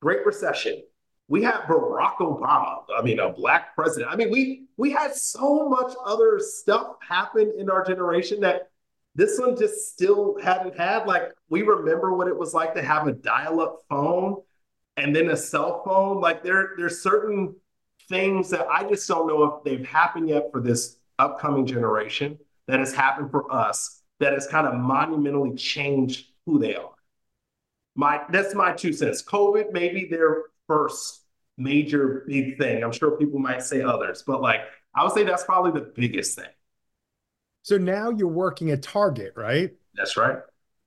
[0.00, 0.82] Great Recession,
[1.30, 2.82] we had Barack Obama.
[2.94, 4.10] I mean, a black president.
[4.12, 8.68] I mean, we we had so much other stuff happen in our generation that
[9.14, 13.06] this one just still hadn't had like we remember what it was like to have
[13.06, 14.42] a dial-up phone
[14.96, 16.20] and then a cell phone.
[16.20, 17.54] Like there, there's certain
[18.08, 22.80] things that I just don't know if they've happened yet for this upcoming generation that
[22.80, 26.90] has happened for us that has kind of monumentally changed who they are.
[27.94, 29.22] My that's my two cents.
[29.22, 31.19] COVID may be their first
[31.60, 32.82] major big thing.
[32.82, 34.62] I'm sure people might say others, but like
[34.94, 36.48] I would say that's probably the biggest thing.
[37.62, 39.72] So now you're working at Target, right?
[39.94, 40.38] That's right.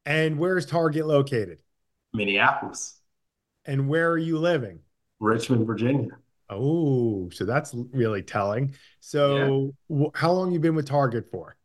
[0.06, 1.60] And where's Target located?
[2.14, 3.00] Minneapolis.
[3.66, 4.80] And where are you living?
[5.20, 6.10] Richmond, Virginia.
[6.50, 8.76] Oh, so that's really telling.
[9.00, 10.08] So, yeah.
[10.14, 11.56] how long you been with Target for?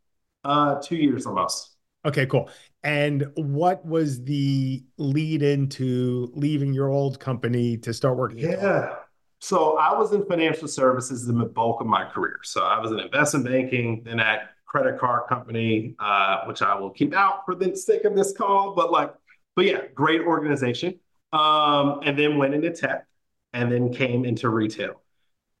[0.43, 1.75] Uh, two years almost.
[2.05, 2.49] Okay, cool.
[2.83, 8.39] And what was the lead into leaving your old company to start working?
[8.39, 8.95] Yeah.
[9.39, 12.39] So I was in financial services the bulk of my career.
[12.43, 16.89] So I was in investment banking, then at credit card company, uh, which I will
[16.89, 18.75] keep out for the sake of this call.
[18.75, 19.13] But like,
[19.55, 20.99] but yeah, great organization.
[21.31, 23.05] Um, and then went into tech,
[23.53, 25.01] and then came into retail.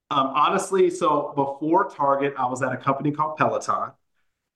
[0.09, 3.91] Um, honestly, so before Target, I was at a company called Peloton.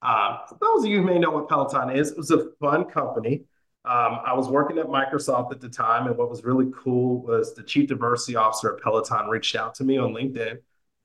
[0.03, 2.85] Um, for those of you who may know what Peloton is, it was a fun
[2.85, 3.43] company.
[3.85, 7.53] Um, I was working at Microsoft at the time, and what was really cool was
[7.53, 10.59] the chief diversity officer at Peloton reached out to me on LinkedIn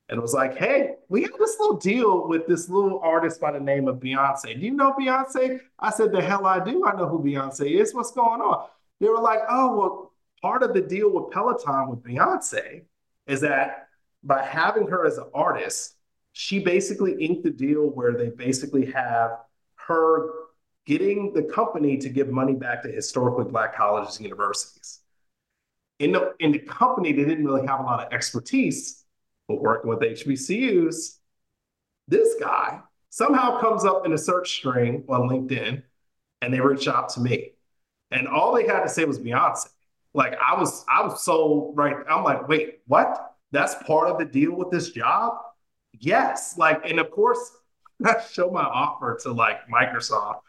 [0.08, 3.60] and was like, "Hey, we have this little deal with this little artist by the
[3.60, 4.58] name of Beyonce.
[4.58, 6.84] Do you know Beyonce?" I said, "The hell I do.
[6.86, 7.94] I know who Beyonce is.
[7.94, 8.68] What's going on?"
[9.00, 12.84] They were like, "Oh, well, part of the deal with Peloton with Beyonce
[13.26, 13.88] is that
[14.22, 15.94] by having her as an artist,
[16.40, 19.40] she basically inked the deal where they basically have
[19.74, 20.30] her
[20.86, 25.00] getting the company to give money back to historically black colleges and universities.
[25.98, 29.04] In the, in the company, they didn't really have a lot of expertise,
[29.48, 31.16] but working with HBCUs,
[32.06, 35.82] this guy somehow comes up in a search string on LinkedIn
[36.40, 37.50] and they reach out to me.
[38.12, 39.70] And all they had to say was Beyonce.
[40.14, 41.96] Like I was, I was so right.
[42.08, 43.34] I'm like, wait, what?
[43.50, 45.34] That's part of the deal with this job?
[45.98, 46.56] Yes.
[46.56, 47.38] Like, and of course,
[48.04, 50.40] I show my offer to like Microsoft.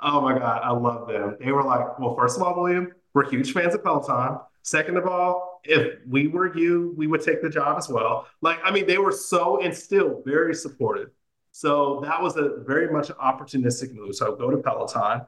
[0.00, 1.36] Oh my God, I love them.
[1.40, 4.38] They were like, well, first of all, William, we're huge fans of Peloton.
[4.62, 8.26] Second of all, if we were you, we would take the job as well.
[8.42, 11.10] Like, I mean, they were so and still very supportive.
[11.50, 14.14] So that was a very much opportunistic move.
[14.14, 15.22] So go to Peloton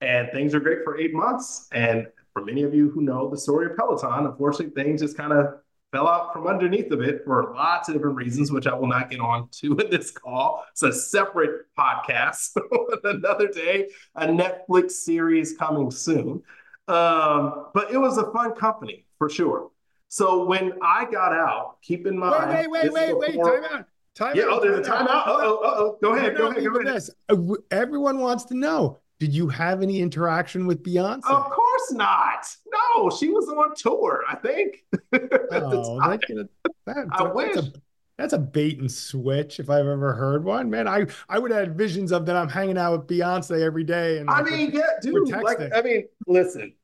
[0.00, 1.68] and things are great for eight months.
[1.72, 5.32] And for many of you who know the story of Peloton, unfortunately, things just kind
[5.32, 5.58] of
[5.92, 9.10] fell out from underneath of it for lots of different reasons, which I will not
[9.10, 10.64] get on to in this call.
[10.72, 12.56] It's a separate podcast
[13.04, 16.42] another day, a Netflix series coming soon.
[16.88, 19.70] Um, but it was a fun company for sure.
[20.08, 22.50] So when I got out, keep in mind.
[22.50, 23.86] Wait, wait, wait, wait, wait, time out.
[24.14, 25.06] Time yeah, out, oh, there's a timeout.
[25.08, 25.98] Uh oh, uh oh.
[26.02, 26.96] Go ahead, go ahead, go ahead.
[26.96, 27.10] This.
[27.30, 27.36] Uh,
[27.70, 31.24] everyone wants to know did you have any interaction with Beyonce?
[31.30, 32.44] Of course not.
[32.94, 34.84] No, she was on tour, I think.
[35.12, 36.48] oh, that,
[36.86, 37.54] that, I wish.
[37.54, 37.72] That's a,
[38.18, 40.70] that's a bait and switch if I've ever heard one.
[40.70, 44.18] Man, I, I would have visions of that I'm hanging out with Beyonce every day.
[44.18, 45.28] And I mean, yeah, dude.
[45.28, 46.74] Like, I mean, listen.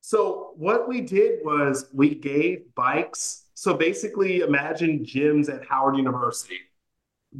[0.00, 3.46] So what we did was we gave bikes.
[3.54, 6.60] So basically, imagine gyms at Howard University.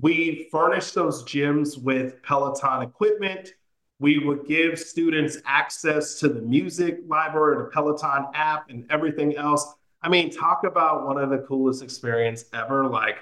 [0.00, 3.52] We furnished those gyms with Peloton equipment
[3.98, 9.74] we would give students access to the music library, the Peloton app, and everything else.
[10.02, 12.86] I mean, talk about one of the coolest experience ever.
[12.86, 13.16] Like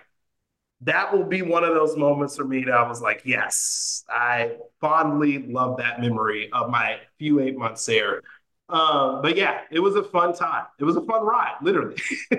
[0.82, 4.56] that will be one of those moments for me that I was like, yes, I
[4.80, 8.22] fondly love that memory of my few eight months there.
[8.68, 10.64] Um, but yeah, it was a fun time.
[10.78, 11.96] It was a fun ride, literally.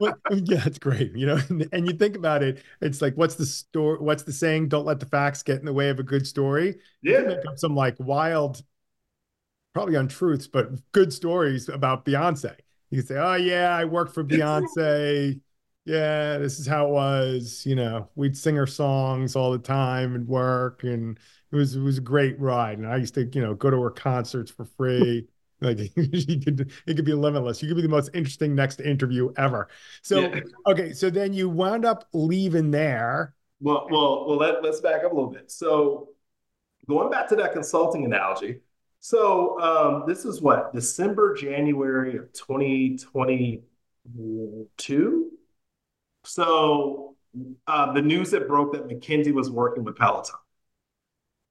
[0.00, 1.14] well, yeah, it's great.
[1.16, 3.98] You know, and, and, you think about it, it's like, what's the story?
[3.98, 4.68] What's the saying?
[4.68, 6.76] Don't let the facts get in the way of a good story.
[7.02, 8.62] Yeah, make up some like wild,
[9.74, 12.54] probably untruths, but good stories about Beyonce.
[12.90, 15.40] You can say, "Oh yeah, I worked for Beyonce."
[15.84, 17.64] yeah, this is how it was.
[17.64, 21.18] You know, we'd sing her songs all the time and work, and
[21.50, 22.78] it was it was a great ride.
[22.78, 25.26] And I used to, you know, go to her concerts for free.
[25.60, 27.62] Like you could, it could be limitless.
[27.62, 29.68] You could be the most interesting next interview ever.
[30.02, 30.40] So, yeah.
[30.66, 33.34] okay, so then you wound up leaving there.
[33.60, 34.36] Well, well, well.
[34.36, 35.50] Let, let's back up a little bit.
[35.50, 36.10] So,
[36.88, 38.60] going back to that consulting analogy.
[39.00, 45.30] So, um, this is what December, January of 2022.
[46.24, 47.14] So,
[47.66, 50.34] uh, the news that broke that McKinsey was working with Peloton.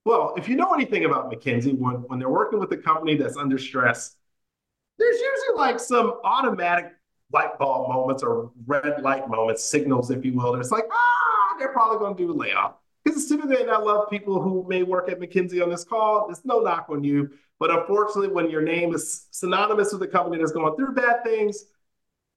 [0.06, 3.38] Well, if you know anything about McKinsey, when, when they're working with a company that's
[3.38, 4.16] under stress,
[4.97, 6.93] there's usually like some automatic
[7.34, 10.56] light bulb moments or red light moments, signals, if you will.
[10.56, 12.76] It's like, ah, they're probably going to do a layoff.
[13.03, 16.28] because it's typically, and I love people who may work at McKinsey on this call.
[16.28, 17.32] There's no knock on you.
[17.60, 21.66] But unfortunately, when your name is synonymous with a company that's going through bad things,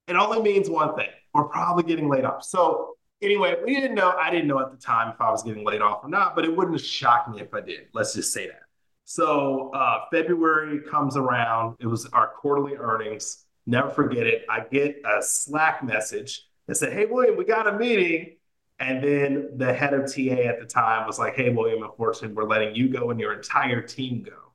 [0.07, 1.09] it only means one thing.
[1.35, 2.45] We're probably getting laid off.
[2.45, 4.11] So anyway, we didn't know.
[4.11, 6.45] I didn't know at the time if I was getting laid off or not, but
[6.45, 7.87] it wouldn't shocked me if I did.
[7.93, 8.63] Let's just say that.
[9.05, 11.77] So uh, February comes around.
[11.81, 13.45] It was our quarterly earnings.
[13.67, 14.45] Never forget it.
[14.49, 18.37] I get a Slack message that said, "Hey William, we got a meeting."
[18.81, 22.49] And then the head of TA at the time was like, "Hey William, unfortunately, we're
[22.49, 24.53] letting you go and your entire team go."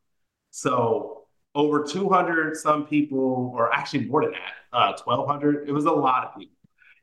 [0.51, 1.23] So
[1.55, 5.67] over 200 some people, or actually more than that, uh, 1,200.
[5.67, 6.52] It was a lot of people.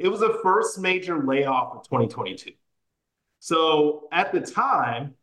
[0.01, 2.53] It was the first major layoff of 2022.
[3.39, 5.15] So at the time,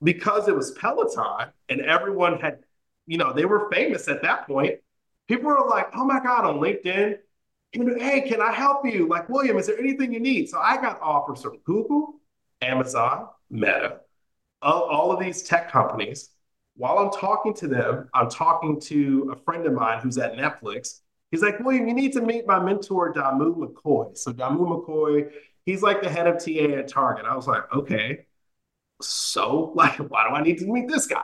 [0.00, 2.60] because it was Peloton and everyone had,
[3.08, 4.76] you know, they were famous at that point,
[5.26, 7.16] people were like, oh my God, on LinkedIn,
[7.72, 9.08] hey, can I help you?
[9.08, 10.48] Like, William, is there anything you need?
[10.48, 12.20] So I got offers from Google,
[12.62, 13.98] Amazon, Meta,
[14.62, 16.30] all, all of these tech companies.
[16.76, 21.00] While I'm talking to them, I'm talking to a friend of mine who's at Netflix
[21.30, 24.16] He's like, William, you need to meet my mentor, Damu McCoy.
[24.16, 25.30] So Damu McCoy,
[25.66, 27.26] he's like the head of TA at Target.
[27.26, 28.26] I was like, okay.
[29.02, 31.22] So, like, why do I need to meet this guy?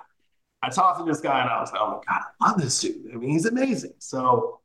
[0.62, 2.80] I talked to this guy and I was like, oh my God, I love this
[2.80, 3.10] dude.
[3.12, 3.92] I mean, he's amazing.
[3.98, 4.60] So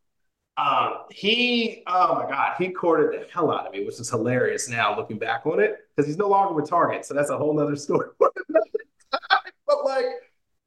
[0.56, 4.70] um, he, oh my God, he courted the hell out of me, which is hilarious
[4.70, 7.06] now looking back on it, because he's no longer with Target.
[7.06, 8.10] So that's a whole nother story.
[8.20, 10.06] but like,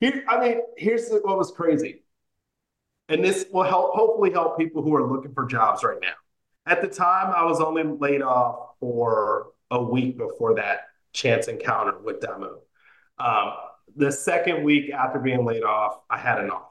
[0.00, 2.02] he, I mean, here's what was crazy.
[3.08, 6.14] And this will help, hopefully, help people who are looking for jobs right now.
[6.66, 10.82] At the time, I was only laid off for a week before that
[11.12, 12.58] chance encounter with Damu.
[13.18, 13.52] Um,
[13.96, 16.68] the second week after being laid off, I had an offer.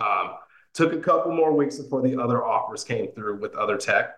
[0.00, 0.36] Um,
[0.72, 4.16] took a couple more weeks before the other offers came through with other tech.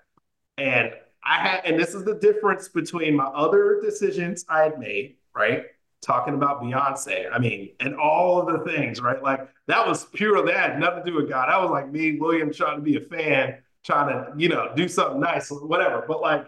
[0.57, 5.17] And I had, and this is the difference between my other decisions I had made,
[5.35, 5.65] right?
[6.03, 7.27] Talking about Beyonce.
[7.33, 9.23] I mean, and all of the things, right?
[9.23, 11.49] Like that was pure, that nothing to do with God.
[11.49, 14.89] That was like me, William, trying to be a fan, trying to, you know, do
[14.89, 16.05] something nice, whatever.
[16.07, 16.47] But like,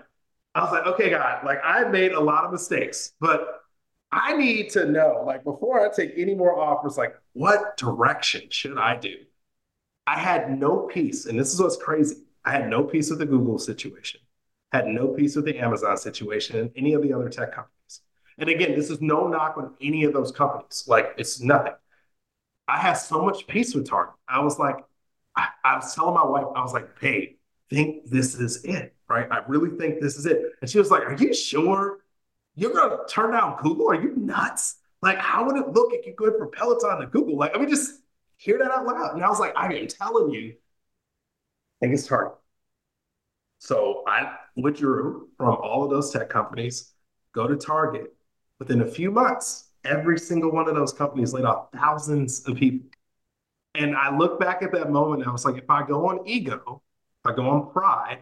[0.55, 3.63] I was like, okay, God, like I made a lot of mistakes, but
[4.11, 8.79] I need to know, like, before I take any more offers, like, what direction should
[8.79, 9.15] I do?
[10.07, 11.27] I had no peace.
[11.27, 12.17] And this is what's crazy.
[12.43, 14.21] I had no peace with the Google situation,
[14.73, 18.01] had no peace with the Amazon situation, and any of the other tech companies.
[18.39, 20.85] And again, this is no knock on any of those companies.
[20.87, 21.73] Like it's nothing.
[22.69, 24.15] I had so much peace with Target.
[24.29, 24.77] I was like,
[25.37, 27.37] I, I was telling my wife, I was like, babe,
[27.71, 29.27] think this is it, right?
[29.31, 30.43] I really think this is it.
[30.61, 31.99] And she was like, Are you sure
[32.55, 33.91] you're gonna turn down Google?
[33.91, 34.77] Are you nuts?
[35.01, 37.37] Like, how would it look if you go from Peloton to Google?
[37.37, 38.01] Like, I mean, just
[38.37, 39.15] hear that out loud.
[39.15, 42.35] And I was like, I am telling you, I think it's Target.
[43.61, 46.93] So I withdrew from all of those tech companies,
[47.33, 48.15] go to Target,
[48.59, 52.89] Within a few months, every single one of those companies laid off thousands of people.
[53.75, 56.27] And I look back at that moment and I was like, if I go on
[56.27, 56.83] ego,
[57.25, 58.19] if I go on pride,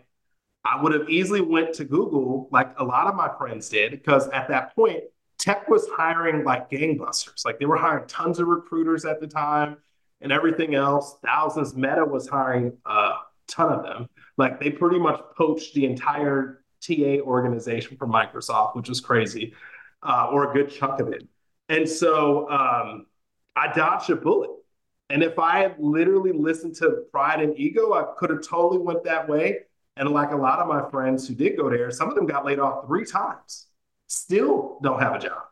[0.65, 4.29] I would have easily went to Google like a lot of my friends did, because
[4.29, 5.05] at that point,
[5.39, 7.45] tech was hiring like gangbusters.
[7.45, 9.77] Like they were hiring tons of recruiters at the time
[10.21, 11.17] and everything else.
[11.25, 11.75] Thousands.
[11.77, 13.13] Meta was hiring a
[13.49, 14.09] ton of them.
[14.37, 19.55] Like they pretty much poached the entire TA organization from Microsoft, which was crazy
[20.07, 21.27] uh, or a good chunk of it.
[21.69, 23.07] And so um,
[23.57, 24.51] I dodged a bullet.
[25.11, 29.05] And if I had literally listened to pride and ego, I could have totally went
[29.05, 29.59] that way.
[29.97, 32.45] And like a lot of my friends who did go there, some of them got
[32.45, 33.67] laid off three times,
[34.09, 35.43] still don't have a job.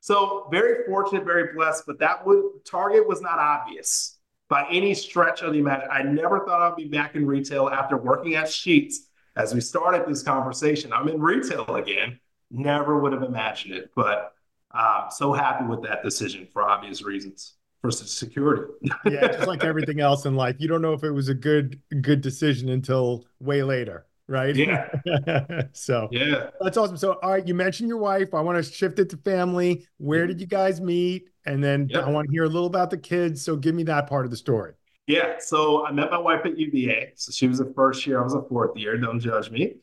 [0.00, 5.42] So very fortunate, very blessed, but that would target was not obvious by any stretch
[5.42, 5.90] of the imagination.
[5.90, 8.96] I never thought I'd be back in retail after working at Sheetz.
[9.36, 12.20] As we started this conversation, I'm in retail again.
[12.54, 14.32] Never would have imagined it, but
[14.72, 18.72] uh, so happy with that decision for obvious reasons for security.
[19.06, 21.80] yeah, just like everything else in life, you don't know if it was a good
[22.00, 24.54] good decision until way later, right?
[24.54, 24.88] Yeah.
[25.72, 26.96] so yeah, that's awesome.
[26.96, 28.34] So all right, you mentioned your wife.
[28.34, 29.86] I want to shift it to family.
[29.98, 31.28] Where did you guys meet?
[31.44, 33.42] And then I want to hear a little about the kids.
[33.42, 34.74] So give me that part of the story.
[35.06, 35.34] Yeah.
[35.38, 37.12] So I met my wife at UVA.
[37.16, 38.20] So she was a first year.
[38.20, 38.96] I was a fourth year.
[38.96, 39.74] Don't judge me.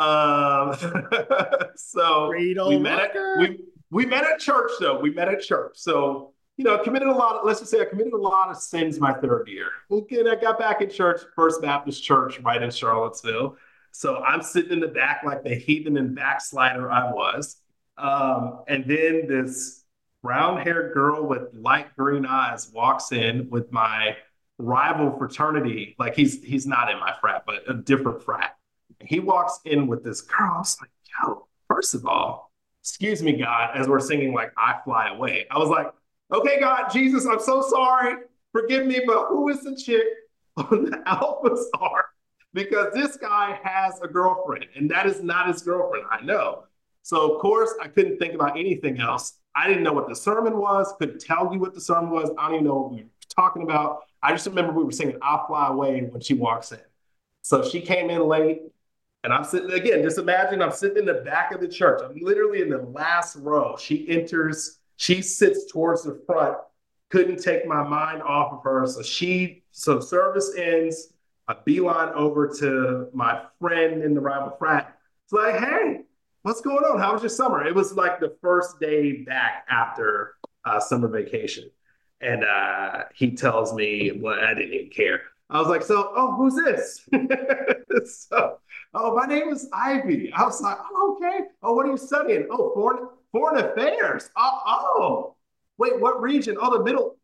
[0.00, 0.74] Um,
[1.76, 3.58] so we met at, we,
[3.90, 4.98] we met at church though.
[4.98, 5.72] We met at church.
[5.74, 8.48] So, you know, I committed a lot of, let's just say I committed a lot
[8.48, 9.68] of sins my third year.
[9.90, 13.56] Okay, I got back in church, First Baptist Church right in Charlottesville.
[13.92, 17.56] So I'm sitting in the back like the heathen and backslider I was.
[17.98, 19.84] Um, and then this
[20.22, 24.16] brown haired girl with light green eyes walks in with my
[24.56, 25.94] rival fraternity.
[25.98, 28.56] Like he's he's not in my frat, but a different frat
[29.02, 30.52] he walks in with this girl.
[30.54, 30.90] I was like,
[31.22, 35.46] yo, first of all, excuse me, God, as we're singing like I Fly Away.
[35.50, 35.92] I was like,
[36.32, 38.16] okay, God, Jesus, I'm so sorry.
[38.52, 40.04] Forgive me, but who is the chick
[40.56, 42.06] on the Alpha Star?
[42.52, 46.04] Because this guy has a girlfriend, and that is not his girlfriend.
[46.10, 46.64] I know.
[47.02, 49.34] So, of course, I couldn't think about anything else.
[49.54, 52.30] I didn't know what the sermon was, couldn't tell you what the sermon was.
[52.38, 54.00] I don't even know what we were talking about.
[54.22, 56.80] I just remember we were singing I Fly Away when she walks in.
[57.42, 58.62] So she came in late.
[59.22, 62.00] And I'm sitting again, just imagine I'm sitting in the back of the church.
[62.02, 63.76] I'm literally in the last row.
[63.76, 66.56] She enters, she sits towards the front,
[67.10, 68.86] couldn't take my mind off of her.
[68.86, 71.12] So she, so service ends,
[71.48, 74.96] a beeline over to my friend in the rival frat.
[75.24, 76.02] It's like, hey,
[76.42, 76.98] what's going on?
[76.98, 77.66] How was your summer?
[77.66, 81.70] It was like the first day back after uh, summer vacation.
[82.20, 85.22] And uh, he tells me, well, I didn't even care.
[85.50, 87.08] I was like, so, oh, who's this?
[88.28, 88.58] so,
[88.94, 90.32] oh, my name is Ivy.
[90.32, 91.46] I was like, oh, okay.
[91.62, 92.46] Oh, what are you studying?
[92.50, 94.30] Oh, foreign foreign affairs.
[94.36, 95.36] Oh, oh.
[95.76, 96.56] wait, what region?
[96.60, 97.16] Oh, the middle.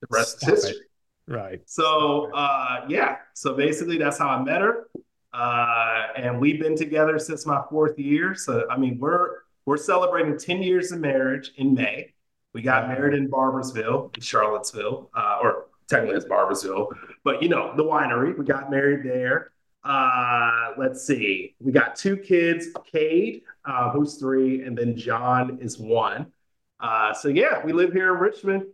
[0.00, 0.86] The rest is history.
[1.28, 1.60] Right.
[1.66, 3.16] So, uh, yeah.
[3.34, 4.88] So basically, that's how I met her,
[5.34, 8.34] uh, and we've been together since my fourth year.
[8.34, 12.14] So, I mean, we're we're celebrating ten years of marriage in May.
[12.54, 16.88] We got married in Barbersville, in Charlottesville, uh, or technically it's Barboursville,
[17.24, 18.36] but you know, the winery.
[18.38, 19.50] We got married there.
[19.84, 21.54] Uh, let's see.
[21.58, 26.32] We got two kids, Cade, uh, who's three, and then John is one.
[26.78, 28.64] Uh, so yeah, we live here in Richmond.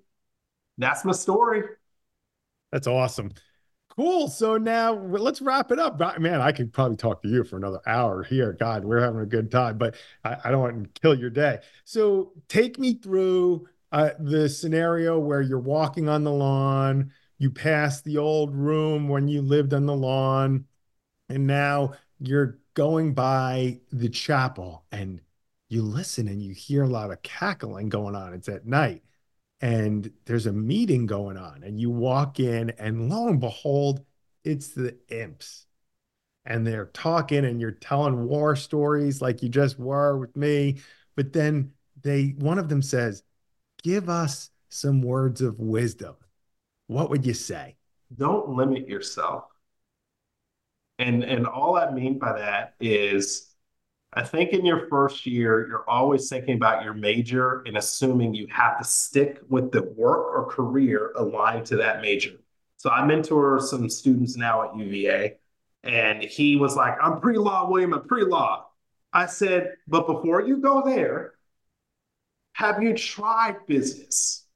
[0.78, 1.62] That's my story.
[2.70, 3.32] That's awesome.
[3.96, 4.28] Cool.
[4.28, 5.98] So now let's wrap it up.
[6.20, 8.52] Man, I could probably talk to you for another hour here.
[8.52, 11.60] God, we're having a good time, but I, I don't want to kill your day.
[11.84, 13.66] So take me through
[13.96, 19.26] uh, the scenario where you're walking on the lawn, you pass the old room when
[19.26, 20.66] you lived on the lawn,
[21.30, 25.22] and now you're going by the chapel and
[25.70, 28.34] you listen and you hear a lot of cackling going on.
[28.34, 29.02] It's at night
[29.62, 34.04] and there's a meeting going on, and you walk in, and lo and behold,
[34.44, 35.64] it's the imps.
[36.44, 40.80] And they're talking, and you're telling war stories like you just were with me.
[41.16, 41.72] But then
[42.02, 43.22] they, one of them says,
[43.82, 46.14] give us some words of wisdom.
[46.86, 47.76] What would you say?
[48.16, 49.44] Don't limit yourself.
[50.98, 53.54] And and all I mean by that is
[54.16, 58.46] I think in your first year, you're always thinking about your major and assuming you
[58.50, 62.32] have to stick with the work or career aligned to that major.
[62.78, 65.36] So I mentor some students now at UVA,
[65.82, 68.66] and he was like, I'm pre law, William, I'm pre law.
[69.12, 71.34] I said, but before you go there,
[72.56, 74.46] have you tried business?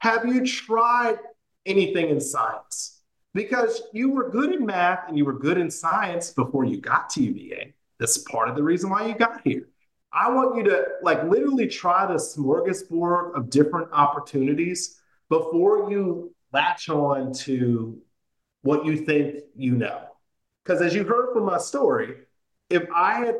[0.00, 1.16] Have you tried
[1.64, 3.00] anything in science?
[3.32, 7.08] Because you were good in math and you were good in science before you got
[7.10, 7.72] to UVA.
[7.98, 9.70] That's part of the reason why you got here.
[10.12, 15.00] I want you to like literally try the smorgasbord of different opportunities
[15.30, 17.98] before you latch on to
[18.60, 20.08] what you think you know.
[20.62, 22.16] Because as you heard from my story,
[22.68, 23.36] if I had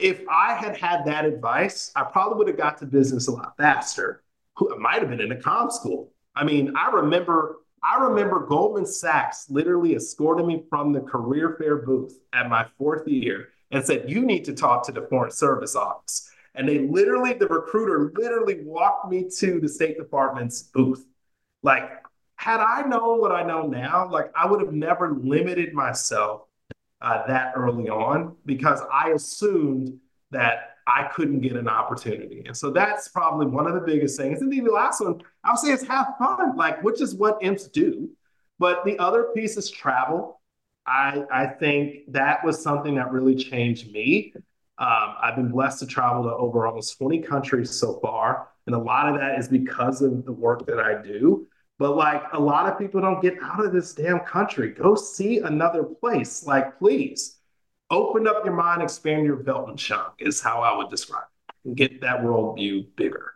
[0.00, 3.56] if I had had that advice, I probably would have got to business a lot
[3.56, 4.22] faster.
[4.58, 6.12] I might have been in a com school.
[6.34, 11.76] I mean, I remember, I remember Goldman Sachs literally escorting me from the career fair
[11.76, 15.76] booth at my fourth year and said, "You need to talk to the Foreign Service
[15.76, 21.06] Office." And they literally, the recruiter literally walked me to the State Department's booth.
[21.62, 21.90] Like,
[22.36, 26.46] had I known what I know now, like I would have never limited myself
[27.00, 29.98] uh, that early on because I assumed
[30.30, 32.42] that I couldn't get an opportunity.
[32.46, 34.42] And so that's probably one of the biggest things.
[34.42, 37.68] And the last one, I would say is have fun, like, which is what imps
[37.68, 38.10] do.
[38.58, 40.40] But the other piece is travel.
[40.86, 44.32] I, I think that was something that really changed me.
[44.78, 48.48] Um, I've been blessed to travel to over almost 20 countries so far.
[48.66, 51.46] And a lot of that is because of the work that I do.
[51.80, 54.68] But like a lot of people don't get out of this damn country.
[54.68, 56.46] Go see another place.
[56.46, 57.38] Like, please
[57.88, 61.68] open up your mind, expand your Weltanschauung is how I would describe it.
[61.68, 63.32] And Get that worldview bigger.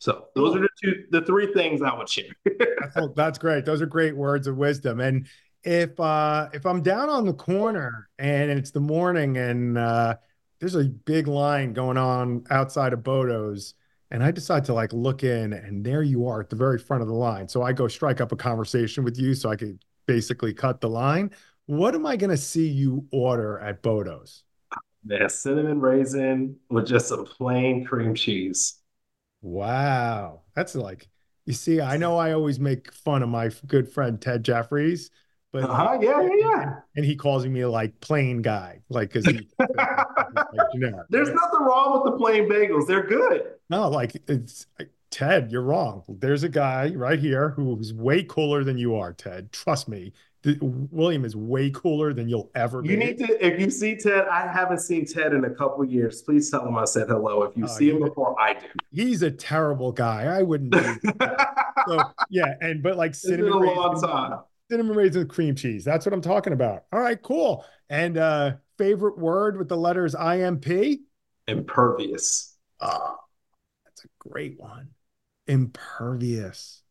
[0.00, 2.34] So those are the two, the three things I would share.
[2.94, 3.64] that's, that's great.
[3.64, 4.98] Those are great words of wisdom.
[4.98, 5.28] And
[5.62, 10.16] if uh if I'm down on the corner and it's the morning and uh
[10.58, 13.74] there's a big line going on outside of Bodo's
[14.14, 17.02] and I decide to like look in, and there you are at the very front
[17.02, 17.48] of the line.
[17.48, 20.88] So I go strike up a conversation with you so I could basically cut the
[20.88, 21.32] line.
[21.66, 24.44] What am I going to see you order at Bodo's?
[25.04, 28.76] The cinnamon raisin with just a plain cream cheese.
[29.42, 30.42] Wow.
[30.54, 31.08] That's like,
[31.44, 35.10] you see, I know I always make fun of my good friend Ted Jeffries,
[35.50, 36.74] but uh-huh, yeah, yeah, yeah.
[36.94, 39.48] And he calls me like plain guy, like because he
[40.72, 41.06] generic.
[41.10, 42.86] There's nothing wrong with the plain bagels.
[42.86, 43.52] They're good.
[43.70, 44.66] No, like it's
[45.14, 46.02] Ted, you're wrong.
[46.08, 49.52] There's a guy right here who's way cooler than you are, Ted.
[49.52, 50.12] Trust me.
[50.60, 52.90] William is way cooler than you'll ever be.
[52.90, 56.22] You need to, if you see Ted, I haven't seen Ted in a couple years.
[56.22, 57.44] Please tell him I said hello.
[57.44, 60.24] If you uh, see him before I do, he's a terrible guy.
[60.24, 60.74] I wouldn't.
[61.86, 64.40] so yeah, and but like cinnamon it's been a long time.
[64.70, 65.84] Cinnamon raisins with cream cheese.
[65.84, 66.84] That's what I'm talking about.
[66.92, 67.64] All right, cool.
[67.88, 71.00] And uh favorite word with the letters IMP?
[71.46, 72.56] Impervious.
[72.80, 73.16] Oh,
[73.84, 74.88] that's a great one.
[75.46, 76.82] Impervious.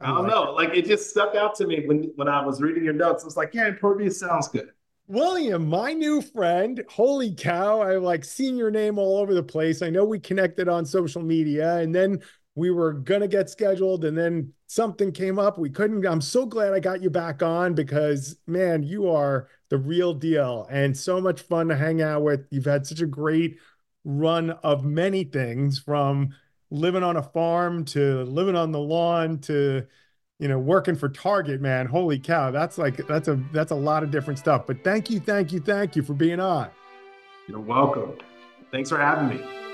[0.00, 0.52] I don't know.
[0.52, 3.22] Like it just stuck out to me when when I was reading your notes.
[3.22, 4.70] I was like, yeah, impervious sounds good.
[5.08, 6.82] William, my new friend.
[6.88, 7.80] Holy cow.
[7.80, 9.80] I've like seen your name all over the place.
[9.80, 12.20] I know we connected on social media and then
[12.56, 15.58] we were going to get scheduled and then something came up.
[15.58, 16.04] We couldn't.
[16.06, 20.66] I'm so glad I got you back on because, man, you are the real deal.
[20.70, 22.46] And so much fun to hang out with.
[22.50, 23.58] You've had such a great
[24.04, 26.34] run of many things from
[26.70, 29.86] living on a farm to living on the lawn to
[30.38, 31.86] you know working for target man.
[31.86, 34.66] Holy cow that's like that's a that's a lot of different stuff.
[34.66, 36.70] But thank you thank you thank you for being on.
[37.48, 38.16] You're welcome.
[38.70, 39.65] Thanks for having me